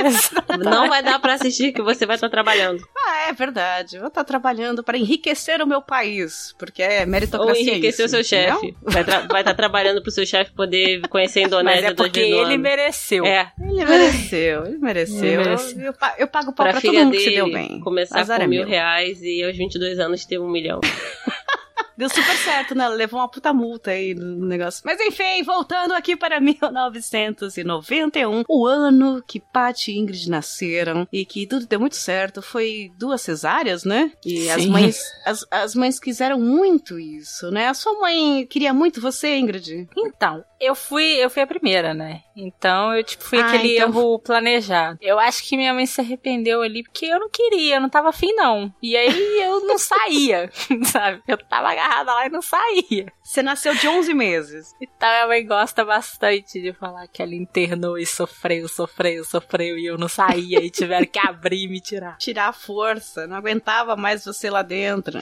[0.64, 2.88] Não vai dar pra assistir que você vai estar trabalhando.
[2.96, 3.98] Ah, é verdade.
[3.98, 8.24] Vou estar trabalhando para enriquecer o meu país, porque é Ou meritocracia enriquecer o seu
[8.24, 8.76] chefe.
[8.84, 12.20] Vai estar vai tá trabalhando pro seu chefe poder conhecer a Mas Indonésia é porque
[12.20, 13.26] ele mereceu.
[13.26, 15.24] É, Ele mereceu, ele mereceu.
[15.26, 15.80] Ele mereceu.
[15.82, 17.80] Eu, eu pa- eu pago pau pra pra, todo mundo que se deu bem.
[17.80, 20.80] começar Azar com é mil reais e aos 22 anos ter um milhão.
[21.98, 22.86] Deu super certo, né?
[22.86, 24.82] Ela Levou uma puta multa aí no negócio.
[24.86, 31.46] Mas enfim, voltando aqui para 1991, o ano que Pat e Ingrid nasceram e que
[31.48, 32.42] tudo deu muito certo.
[32.42, 34.12] Foi duas cesáreas, né?
[34.26, 34.70] E as Sim.
[34.70, 37.68] mães, as, as mães quiseram muito isso, né?
[37.68, 39.88] A sua mãe queria muito você, Ingrid?
[39.98, 42.22] Então, eu fui, eu fui a primeira, né?
[42.36, 44.98] Então eu tipo fui Ah, aquele então- erro planejado.
[45.02, 48.10] Eu acho que minha mãe se arrependeu ali porque eu não queria, eu não tava
[48.10, 48.74] afim não.
[48.82, 50.50] E aí eu não saía,
[50.92, 51.22] sabe?
[51.28, 53.12] Eu tava agarrada lá e não saía.
[53.22, 54.76] Você nasceu de 11 meses.
[54.82, 59.86] Então minha mãe gosta bastante de falar que ela internou e sofreu, sofreu, sofreu e
[59.86, 62.18] eu não saía e tiveram que abrir e me tirar.
[62.18, 65.20] Tirar a força, não aguentava mais você lá dentro.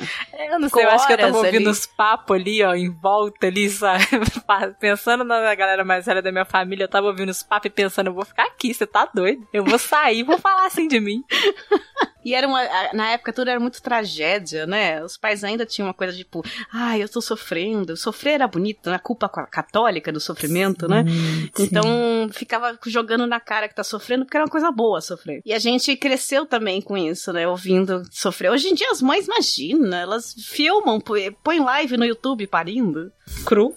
[0.51, 1.69] Eu não sei, eu acho que eu tava ouvindo ali.
[1.69, 4.05] os papos ali, ó, em volta ali, sabe?
[4.79, 8.07] Pensando na galera mais velha da minha família, eu tava ouvindo os papos e pensando,
[8.07, 9.47] eu vou ficar aqui, você tá doido?
[9.51, 11.23] Eu vou sair, vou falar assim de mim.
[12.23, 15.03] E era uma, a- na época tudo era muito tragédia, né?
[15.03, 17.95] Os pais ainda tinham uma coisa tipo, ai, eu tô sofrendo.
[17.97, 18.95] Sofrer era bonito, né?
[18.95, 21.03] A culpa ca- católica do sofrimento, né?
[21.59, 25.41] Então ficava jogando na cara que tá sofrendo, porque era uma coisa boa sofrer.
[25.45, 27.47] E a gente cresceu também com isso, né?
[27.47, 28.49] Ouvindo sofrer.
[28.51, 33.11] Hoje em dia as mães, imagina, elas filmam, põe põe live no YouTube parindo.
[33.45, 33.73] Cru.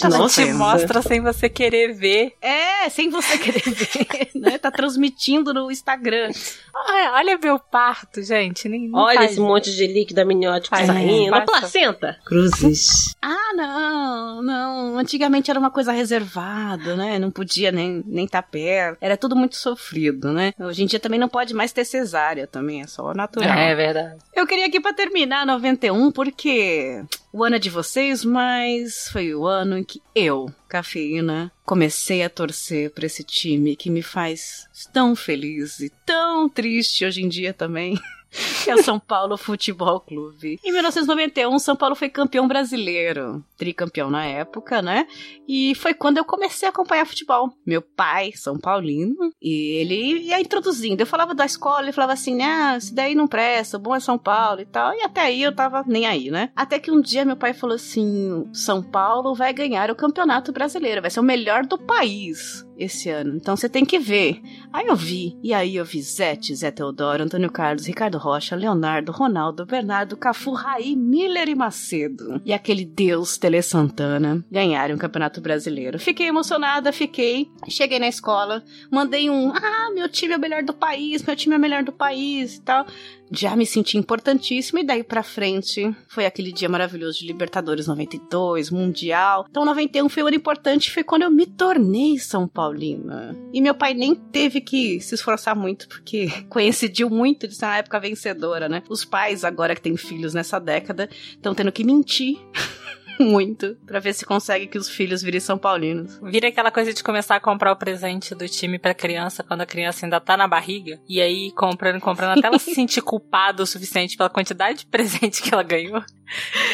[0.00, 0.44] Tá Nossa.
[0.44, 2.34] Te mostra sem você querer ver.
[2.40, 4.58] É, sem você querer ver, né?
[4.58, 6.30] Tá transmitindo no Instagram.
[6.74, 8.68] Olha, olha meu parto, gente.
[8.68, 11.32] Nem, Olha faz esse monte de líquido amniótico Faz, saindo.
[11.32, 12.18] A placenta.
[12.24, 13.14] Cruzes.
[13.22, 14.98] Ah, não, não.
[14.98, 17.20] Antigamente era uma coisa reservada, né?
[17.20, 18.98] Não podia nem nem tá perto.
[19.00, 20.52] Era tudo muito sofrido, né?
[20.58, 23.56] Hoje em dia também não pode mais ter cesárea também, é só natural.
[23.56, 24.18] É verdade.
[24.34, 27.04] Eu queria aqui pra terminar 91 porque
[27.38, 32.28] o ano é de vocês, mas foi o ano em que eu, cafeína, comecei a
[32.28, 37.54] torcer pra esse time que me faz tão feliz e tão triste hoje em dia
[37.54, 37.96] também.
[38.64, 40.58] Que é o São Paulo Futebol Clube.
[40.64, 43.44] Em 1991, São Paulo foi campeão brasileiro.
[43.56, 45.06] Tricampeão na época, né?
[45.48, 47.50] E foi quando eu comecei a acompanhar futebol.
[47.66, 51.00] Meu pai, São Paulino, e ele ia introduzindo.
[51.00, 54.00] Eu falava da escola, ele falava assim: ah, isso daí não presta, o bom é
[54.00, 54.94] São Paulo e tal.
[54.94, 56.50] E até aí eu tava nem aí, né?
[56.54, 61.00] Até que um dia meu pai falou assim: São Paulo vai ganhar o campeonato brasileiro,
[61.00, 63.36] vai ser o melhor do país esse ano.
[63.36, 64.40] Então você tem que ver.
[64.72, 69.12] Aí eu vi, e aí eu vi Zete, Zé Teodoro, Antônio Carlos, Ricardo Rocha, Leonardo,
[69.12, 72.40] Ronaldo, Bernardo, Cafu, Raí, Miller e Macedo.
[72.44, 75.98] E aquele deus Tele Santana ganharam o Campeonato Brasileiro.
[75.98, 77.50] Fiquei emocionada, fiquei.
[77.68, 81.54] Cheguei na escola, mandei um: ah, meu time é o melhor do país, meu time
[81.54, 82.86] é o melhor do país e tal.
[83.30, 88.70] Já me senti importantíssima e daí pra frente foi aquele dia maravilhoso de Libertadores 92,
[88.70, 89.44] Mundial.
[89.50, 93.34] Então 91 foi um ano importante, foi quando eu me tornei São Paulina.
[93.52, 97.78] E meu pai nem teve que se esforçar muito, porque coincidiu muito de ser uma
[97.78, 98.82] época vencedora, né?
[98.88, 102.38] Os pais, agora que têm filhos nessa década, estão tendo que mentir
[103.18, 106.20] muito pra ver se consegue que os filhos virem São Paulinos.
[106.22, 109.66] Vira aquela coisa de começar a comprar o presente do time pra criança quando a
[109.66, 111.00] criança ainda tá na barriga.
[111.08, 115.42] E aí comprando, comprando, até ela se sentir culpada o suficiente pela quantidade de presente
[115.42, 116.02] que ela ganhou.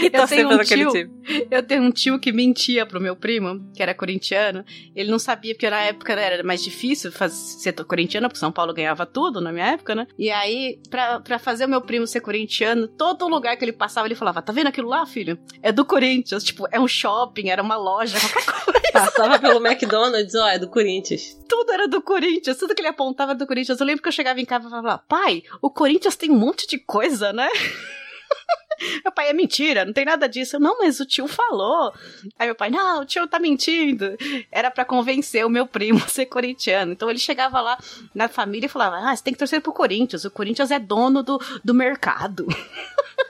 [0.01, 1.47] E Eu torcer tenho um tio- time.
[1.51, 4.65] Eu tenho um tio que mentia pro meu primo, que era corintiano.
[4.95, 8.75] Ele não sabia, porque na época era mais difícil fazer, ser corintiano, porque São Paulo
[8.75, 10.07] ganhava tudo na minha época, né?
[10.19, 14.07] E aí, pra, pra fazer o meu primo ser corintiano, todo lugar que ele passava,
[14.09, 15.39] ele falava: Tá vendo aquilo lá, filho?
[15.63, 16.43] É do Corinthians.
[16.43, 18.81] Tipo, é um shopping, era uma loja, qualquer coisa.
[18.93, 21.37] Passava pelo McDonald's, ó, é do Corinthians.
[21.49, 23.79] Tudo era do Corinthians, tudo que ele apontava era do Corinthians.
[23.81, 26.67] Eu lembro que eu chegava em casa e falava: Pai, o Corinthians tem um monte
[26.67, 27.49] de coisa, né?
[29.05, 30.57] Meu pai, é mentira, não tem nada disso.
[30.57, 31.93] Eu, não, mas o tio falou.
[32.39, 34.17] Aí meu pai, não, o tio tá mentindo.
[34.51, 36.93] Era pra convencer o meu primo a ser corintiano.
[36.93, 37.79] Então ele chegava lá
[38.15, 40.25] na família e falava: Ah, você tem que torcer pro Corinthians.
[40.25, 42.47] O Corinthians é dono do, do mercado.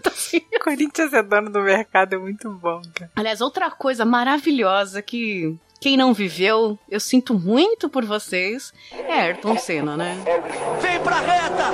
[0.00, 3.10] Então, assim, Corinthians é dono do mercado, é muito bom, cara.
[3.14, 9.58] Aliás, outra coisa maravilhosa que quem não viveu, eu sinto muito por vocês, é Ayrton
[9.58, 10.16] Senna, né?
[10.80, 11.70] Vem pra reta,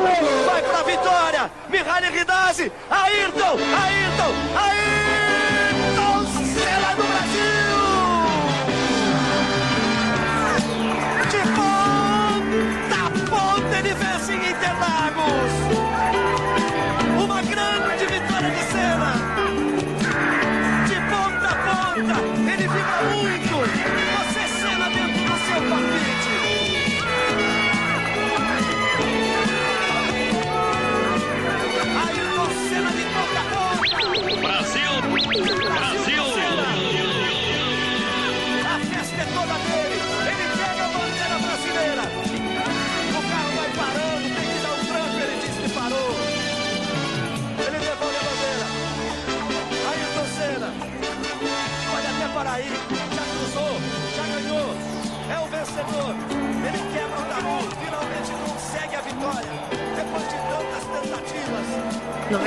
[0.46, 1.50] vai pra vitória.
[1.68, 4.99] Mihaly Ridazzi, Ayrton, Ayrton, Ayrton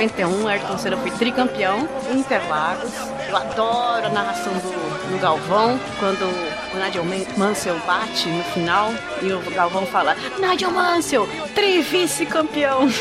[0.08, 2.90] 91, Ayrton Senna foi tricampeão Interlagos.
[3.28, 8.90] Eu adoro a narração do, do Galvão, quando o Nigel Man- Mansell bate no final
[9.22, 12.88] e o Galvão fala: Nigel Mansell, tri-vice-campeão.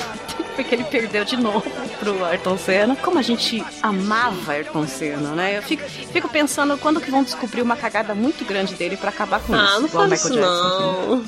[0.55, 1.63] Porque ele perdeu de novo
[1.99, 2.95] pro Ayrton Senna.
[2.95, 5.57] Como a gente amava Ayrton Senna, né?
[5.57, 9.39] Eu fico, fico pensando quando que vão descobrir uma cagada muito grande dele pra acabar
[9.41, 9.79] com Ah, isso.
[9.81, 11.23] não igual fala o isso Michael Jackson.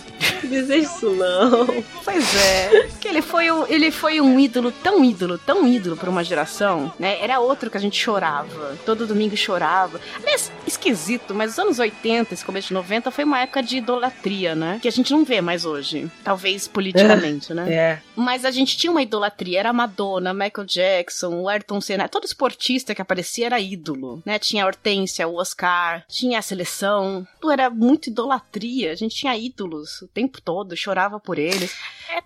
[0.46, 1.84] Deseja isso não.
[2.04, 2.90] Pois é.
[3.00, 6.92] Que ele foi, um, ele foi um ídolo, tão ídolo, tão ídolo pra uma geração,
[7.00, 7.18] né?
[7.22, 8.78] Era outro que a gente chorava.
[8.86, 10.00] Todo domingo chorava.
[10.22, 14.56] Aliás, esquisito, mas os anos 80, esse começo de 90 foi uma época de idolatria,
[14.56, 14.80] né?
[14.82, 16.10] Que a gente não vê mais hoje.
[16.24, 17.74] Talvez politicamente, né?
[17.74, 18.02] É.
[18.16, 19.60] Mas a gente tinha uma idolatria.
[19.60, 22.08] Era a Madonna, Michael Jackson, o Ayrton Senna.
[22.08, 24.40] Todo esportista que aparecia era ídolo, né?
[24.40, 27.28] Tinha a Hortência, o Oscar, tinha a seleção.
[27.40, 28.92] Tudo era muito idolatria.
[28.92, 31.76] A gente tinha ídolos o tempo todo, chorava por eles.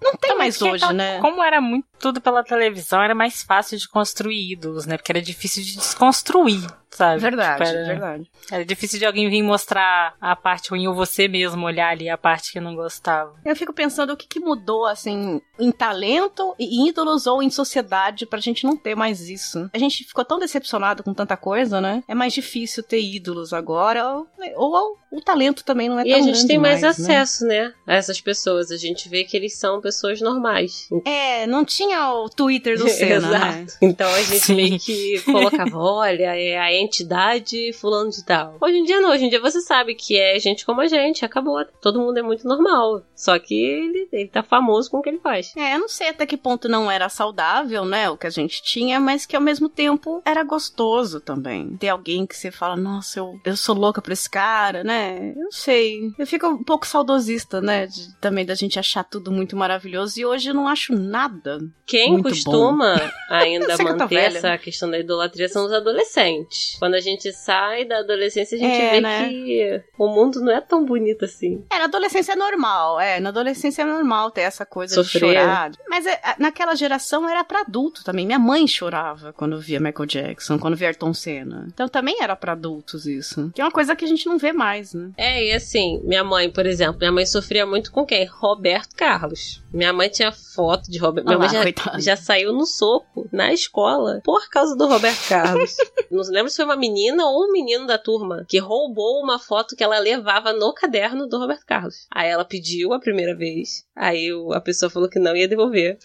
[0.02, 1.20] Não tem mais hoje, né?
[1.20, 4.98] Como era muito tudo pela televisão, era mais fácil de construir ídolos, né?
[4.98, 6.66] Porque era difícil de desconstruir,
[7.00, 7.22] sabe?
[7.22, 8.32] Verdade, Tipo, era, verdade.
[8.52, 12.18] era difícil de alguém vir mostrar a parte ruim ou você mesmo olhar ali a
[12.18, 13.34] parte que não gostava.
[13.46, 18.26] Eu fico pensando o que, que mudou, assim, em talento, em ídolos ou em sociedade
[18.26, 19.70] pra gente não ter mais isso.
[19.74, 22.04] A gente ficou tão decepcionado com tanta coisa, né?
[22.08, 24.28] É mais difícil ter ídolos agora, ou,
[24.58, 26.90] ou o talento também não é E tão a gente grande tem mais, né?
[26.90, 27.74] acesso, né?
[27.88, 28.72] A essas pessoas.
[28.72, 30.88] A gente vê que eles são pessoas normais.
[31.06, 33.38] É, não tinha o Twitter do Senna, né?
[33.64, 33.78] Exato.
[33.82, 34.56] Então a gente Sim.
[34.56, 38.58] meio que colocava, olha, é a entidade fulano de tal.
[38.60, 41.24] Hoje em dia não, hoje em dia você sabe que é gente como a gente,
[41.24, 41.64] acabou.
[41.82, 43.04] Todo mundo é muito normal.
[43.16, 45.54] Só que ele, ele tá famoso com o que ele faz.
[45.56, 48.62] É, eu não sei até que ponto não era saudável, né, o que a gente
[48.64, 51.78] tinha, mas que ao mesmo tempo era gostoso também.
[51.78, 55.34] Ter alguém que você fala, nossa, eu, eu sou louca por esse cara, né?
[55.36, 56.00] Eu não sei.
[56.18, 60.26] Eu fico um pouco saudosista, né, de- também da gente achar tudo muito maravilhoso e
[60.26, 61.60] hoje eu não acho nada.
[61.86, 62.96] Quem costuma
[63.30, 64.38] ainda que eu tô manter velha.
[64.38, 66.69] essa questão da idolatria são os adolescentes.
[66.78, 69.30] Quando a gente sai da adolescência, a gente É, vê né?
[69.30, 71.64] que o mundo não é tão bonito assim.
[71.72, 75.22] É, na adolescência é normal, é, na adolescência é normal ter essa coisa Sofrer.
[75.22, 75.72] de chorar.
[75.90, 78.26] Mas é, naquela geração era pra adulto também.
[78.26, 81.68] Minha mãe chorava quando via Michael Jackson, quando via Ayrton Senna.
[81.74, 83.52] Então também era pra adultos isso.
[83.54, 85.12] Que é uma coisa que a gente não vê mais, né?
[85.18, 88.26] É, e assim, minha mãe, por exemplo, minha mãe sofria muito com quem?
[88.26, 89.62] Roberto Carlos.
[89.72, 91.28] Minha mãe tinha foto de Roberto.
[91.28, 95.76] Minha Olha mãe já, já saiu no soco na escola por causa do Roberto Carlos.
[96.10, 99.78] Não lembro se foi uma menina ou um menino da turma que roubou uma foto
[99.78, 102.06] que ela levava no caderno do Roberto Carlos.
[102.12, 105.98] Aí ela pediu a primeira vez, aí a pessoa falou que não ia devolver.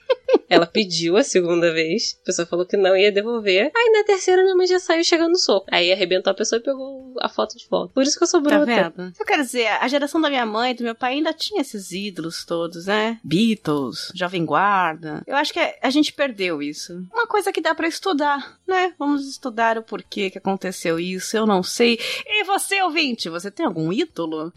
[0.48, 3.70] Ela pediu a segunda vez, a pessoa falou que não ia devolver.
[3.74, 5.66] Aí na terceira minha mãe já saiu chegando no soco.
[5.70, 7.92] Aí arrebentou a pessoa e pegou a foto de volta.
[7.94, 8.92] Por isso que eu sou Tá bruta.
[8.96, 9.12] vendo?
[9.18, 11.90] Eu quero dizer, a geração da minha mãe e do meu pai ainda tinha esses
[11.92, 13.18] ídolos todos, né?
[13.24, 15.22] Beatles, Jovem Guarda.
[15.26, 16.92] Eu acho que a gente perdeu isso.
[17.12, 18.92] Uma coisa que dá pra estudar, né?
[18.98, 21.98] Vamos estudar o porquê que aconteceu isso, eu não sei.
[22.26, 24.52] E você, ouvinte, você tem algum ídolo?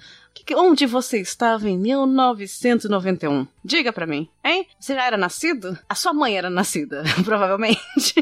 [0.55, 3.47] Onde você estava em 1991?
[3.63, 4.67] Diga pra mim, hein?
[4.79, 5.77] Você já era nascido?
[5.87, 8.13] A sua mãe era nascida, provavelmente.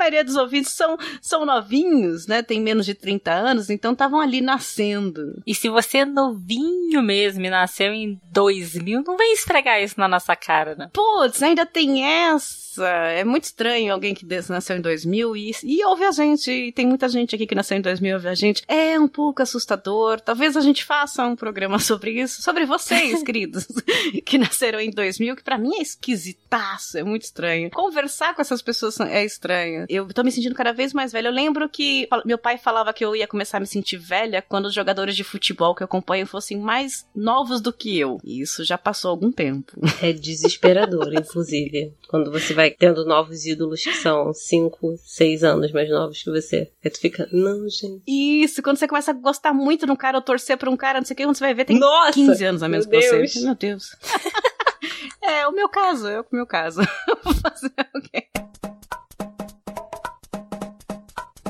[0.00, 2.42] A maioria dos ouvintes são, são novinhos, né?
[2.42, 5.42] Tem menos de 30 anos, então estavam ali nascendo.
[5.46, 10.08] E se você é novinho mesmo e nasceu em 2000, não vem esfregar isso na
[10.08, 10.88] nossa cara, né?
[10.90, 12.88] Putz, ainda tem essa.
[12.88, 16.50] É muito estranho alguém que nasceu em 2000 e, e ouve a gente.
[16.50, 18.62] E tem muita gente aqui que nasceu em 2000 e ouve a gente.
[18.66, 20.18] É um pouco assustador.
[20.18, 22.40] Talvez a gente faça um programa sobre isso.
[22.40, 23.66] Sobre vocês, queridos,
[24.24, 26.96] que nasceram em 2000, que pra mim é esquisitaço.
[26.96, 27.70] É muito estranho.
[27.70, 29.84] Conversar com essas pessoas é estranho.
[29.90, 31.28] Eu tô me sentindo cada vez mais velha.
[31.28, 34.66] Eu lembro que meu pai falava que eu ia começar a me sentir velha quando
[34.66, 38.18] os jogadores de futebol que eu acompanho fossem mais novos do que eu.
[38.22, 39.72] E isso já passou algum tempo.
[40.02, 41.92] É desesperador, inclusive.
[42.08, 46.70] Quando você vai tendo novos ídolos que são 5, 6 anos mais novos que você.
[46.82, 48.02] Aí tu fica, não, gente.
[48.06, 51.00] Isso, quando você começa a gostar muito de um cara ou torcer pra um cara,
[51.00, 52.12] não sei o que, quando você vai ver, tem Nossa!
[52.12, 53.40] 15 anos a menos que você.
[53.44, 53.94] Meu Deus.
[55.22, 56.80] é, o meu caso, é o meu caso.
[57.22, 58.26] Vou fazer o quê?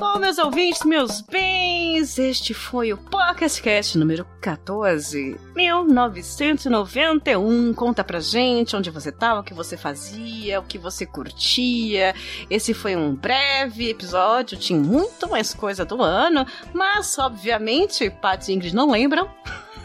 [0.00, 7.74] Bom, meus ouvintes, meus bens, este foi o Pocket Cast número 14, 1991.
[7.74, 12.14] Conta pra gente onde você tava, o que você fazia, o que você curtia.
[12.48, 18.54] Esse foi um breve episódio, tinha muito mais coisa do ano, mas obviamente Pat e
[18.54, 19.28] Ingrid não lembram.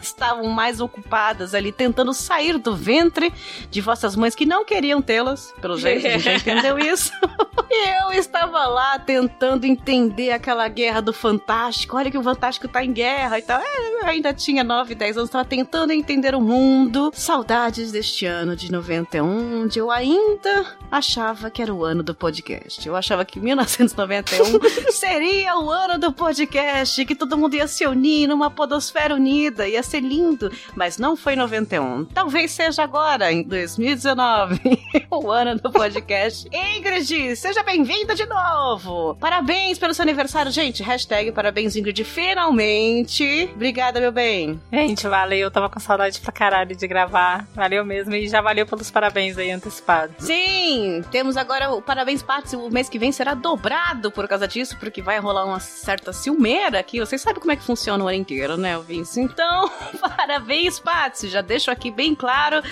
[0.06, 3.32] Estavam mais ocupadas ali tentando sair do ventre
[3.70, 7.12] de vossas mães que não queriam tê-las, pelo jeito, a gente já entendeu isso.
[7.68, 11.96] E eu estava lá tentando entender aquela guerra do Fantástico.
[11.96, 13.60] Olha que o Fantástico tá em guerra e tal.
[13.60, 17.10] É, eu ainda tinha 9, 10 anos, estava tentando entender o mundo.
[17.12, 22.86] Saudades deste ano de 91, onde eu ainda achava que era o ano do podcast.
[22.86, 24.60] Eu achava que 1991
[24.92, 29.82] seria o ano do podcast, que todo mundo ia se unir numa podosfera unida, ia
[29.82, 32.04] ser ser lindo, mas não foi em 91.
[32.06, 34.60] Talvez seja agora, em 2019,
[35.10, 36.48] o ano do podcast.
[36.52, 39.16] Ingrid, seja bem-vinda de novo!
[39.18, 40.82] Parabéns pelo seu aniversário, gente.
[40.82, 43.48] Hashtag parabéns, Ingrid, finalmente.
[43.54, 44.60] Obrigada, meu bem.
[44.70, 45.38] Gente, valeu.
[45.38, 47.46] Eu tava com saudade pra caralho de gravar.
[47.54, 48.14] Valeu mesmo.
[48.14, 50.16] E já valeu pelos parabéns aí antecipados.
[50.18, 52.52] Sim, temos agora o Parabéns Partes.
[52.52, 56.78] O mês que vem será dobrado por causa disso, porque vai rolar uma certa ciumeira
[56.78, 57.00] aqui.
[57.00, 59.20] Vocês sabem como é que funciona o ano inteiro, né, Vince?
[59.20, 59.70] Então,
[60.00, 61.28] parabéns, Patsy.
[61.28, 62.62] Já deixo aqui bem claro.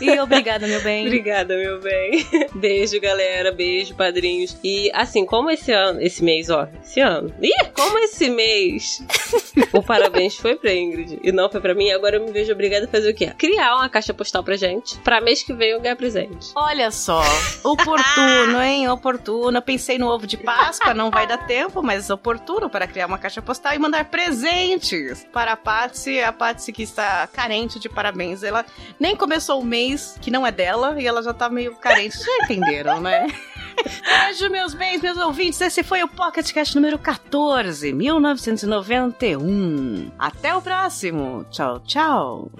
[0.00, 1.06] E obrigada, meu bem.
[1.12, 2.26] Obrigada, meu bem.
[2.54, 3.52] Beijo, galera.
[3.52, 4.56] Beijo, padrinhos.
[4.62, 7.32] E assim, como esse ano, esse mês, ó, esse ano.
[7.40, 9.02] Ih, como esse mês
[9.72, 12.86] o parabéns foi pra Ingrid e não foi pra mim, agora eu me vejo obrigada
[12.86, 13.32] a fazer o quê?
[13.36, 14.98] Criar uma caixa postal pra gente.
[15.00, 16.50] Pra mês que vem eu ganhar presente.
[16.54, 17.22] Olha só,
[17.62, 18.88] oportuno, hein?
[18.88, 19.58] Oportuno.
[19.58, 23.18] Eu pensei no ovo de Páscoa, não vai dar tempo, mas oportuno para criar uma
[23.18, 26.20] caixa postal e mandar presentes para a Patsy.
[26.20, 28.42] A Patsy que está carente de parabéns.
[28.42, 28.66] Ela
[28.98, 32.18] nem começou o mês, que não é dela, e ela já tá meio carente.
[32.18, 33.28] Já entenderam, né?
[34.26, 35.60] Beijo, meus bens, meus ouvintes.
[35.60, 40.10] Esse foi o Pocket Cast número 14, 1991.
[40.18, 41.46] Até o próximo.
[41.48, 42.50] Tchau, tchau.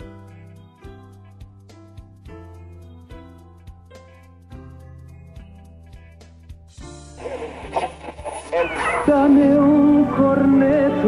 [9.09, 11.02] Un cornetto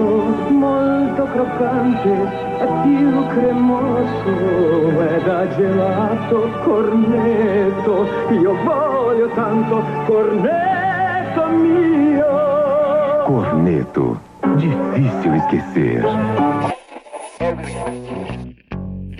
[1.14, 2.10] molto croccante
[2.58, 8.08] e più cremoso e da gelato cornetto.
[8.30, 12.26] Io voglio tanto cornetto mio.
[13.26, 14.20] Corneto.
[14.56, 16.02] Difícil esquecer.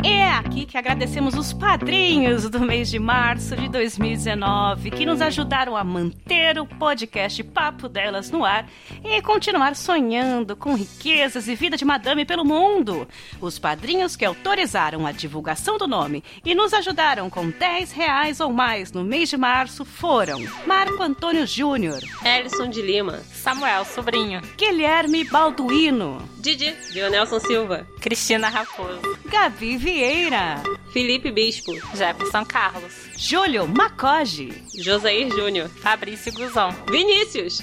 [0.07, 5.75] É aqui que agradecemos os padrinhos do mês de março de 2019 que nos ajudaram
[5.75, 8.69] a manter o podcast Papo Delas no ar
[9.03, 13.09] e continuar sonhando com riquezas e vida de madame pelo mundo.
[13.41, 18.53] Os padrinhos que autorizaram a divulgação do nome e nos ajudaram com 10 reais ou
[18.53, 24.43] mais no mês de março foram Marco Antônio Júnior, Ellison de Lima, Samuel, sobrinho.
[24.59, 29.01] Guilherme Balduino, Didi, Leonelson Silva, Cristina Raposo.
[29.25, 32.93] Gabi Vieira, Felipe Bispo, Jefferson Carlos.
[33.17, 36.69] Júlio Macoge, Josair Júnior, Fabrício Guzão.
[36.91, 37.63] Vinícius,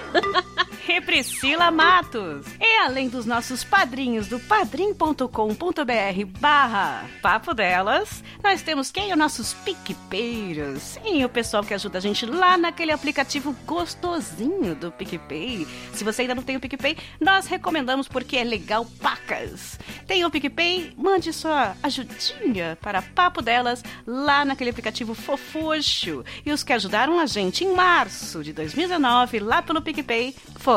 [0.86, 2.46] e Priscila Matos.
[2.60, 5.24] E além dos nossos padrinhos do padrim.com.br
[6.38, 9.10] barra Papo Delas, nós temos quem?
[9.10, 10.82] Os nossos PicPeiros.
[10.82, 15.66] Sim, o pessoal que ajuda a gente lá naquele aplicativo gostosinho do PicPay.
[15.92, 19.78] Se você ainda não tem o PicPay, nós recomendamos porque é legal pacas.
[20.06, 20.92] Tem o PicPay?
[20.96, 26.24] Mande sua ajudinha para Papo Delas lá naquele aplicativo fofuxo.
[26.44, 30.73] E os que ajudaram a gente em março de 2019 lá pelo PicPay foram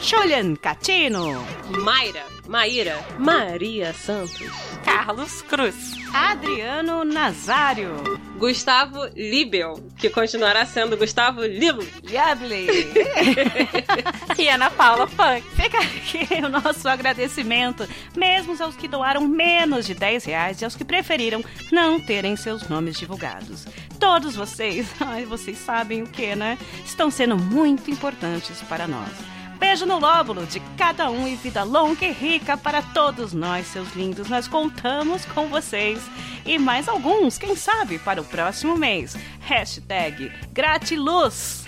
[0.00, 1.40] Julian Catino,
[1.84, 4.50] Mayra, Maíra, Maria Santos,
[4.84, 5.94] Carlos Cruz.
[6.12, 12.66] Adriano Nazário, Gustavo Libel, que continuará sendo Gustavo Lilo, Diable.
[14.38, 15.42] E Ana Paula Funk.
[15.54, 20.74] Fica aqui o nosso agradecimento, mesmo aos que doaram menos de 10 reais e aos
[20.74, 23.66] que preferiram não terem seus nomes divulgados.
[24.00, 26.58] Todos vocês, ai, vocês sabem o que, né?
[26.84, 29.35] Estão sendo muito importantes para nós.
[29.58, 33.94] Beijo no lóbulo de cada um e vida longa e rica para todos nós, seus
[33.94, 34.28] lindos.
[34.28, 36.00] Nós contamos com vocês.
[36.44, 39.16] E mais alguns, quem sabe, para o próximo mês.
[39.40, 41.64] Hashtag Gratiluz.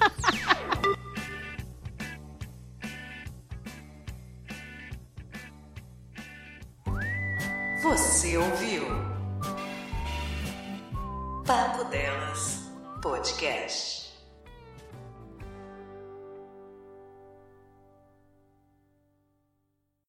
[7.82, 8.84] Você ouviu?
[11.46, 12.70] Papo Delas
[13.02, 14.09] Podcast.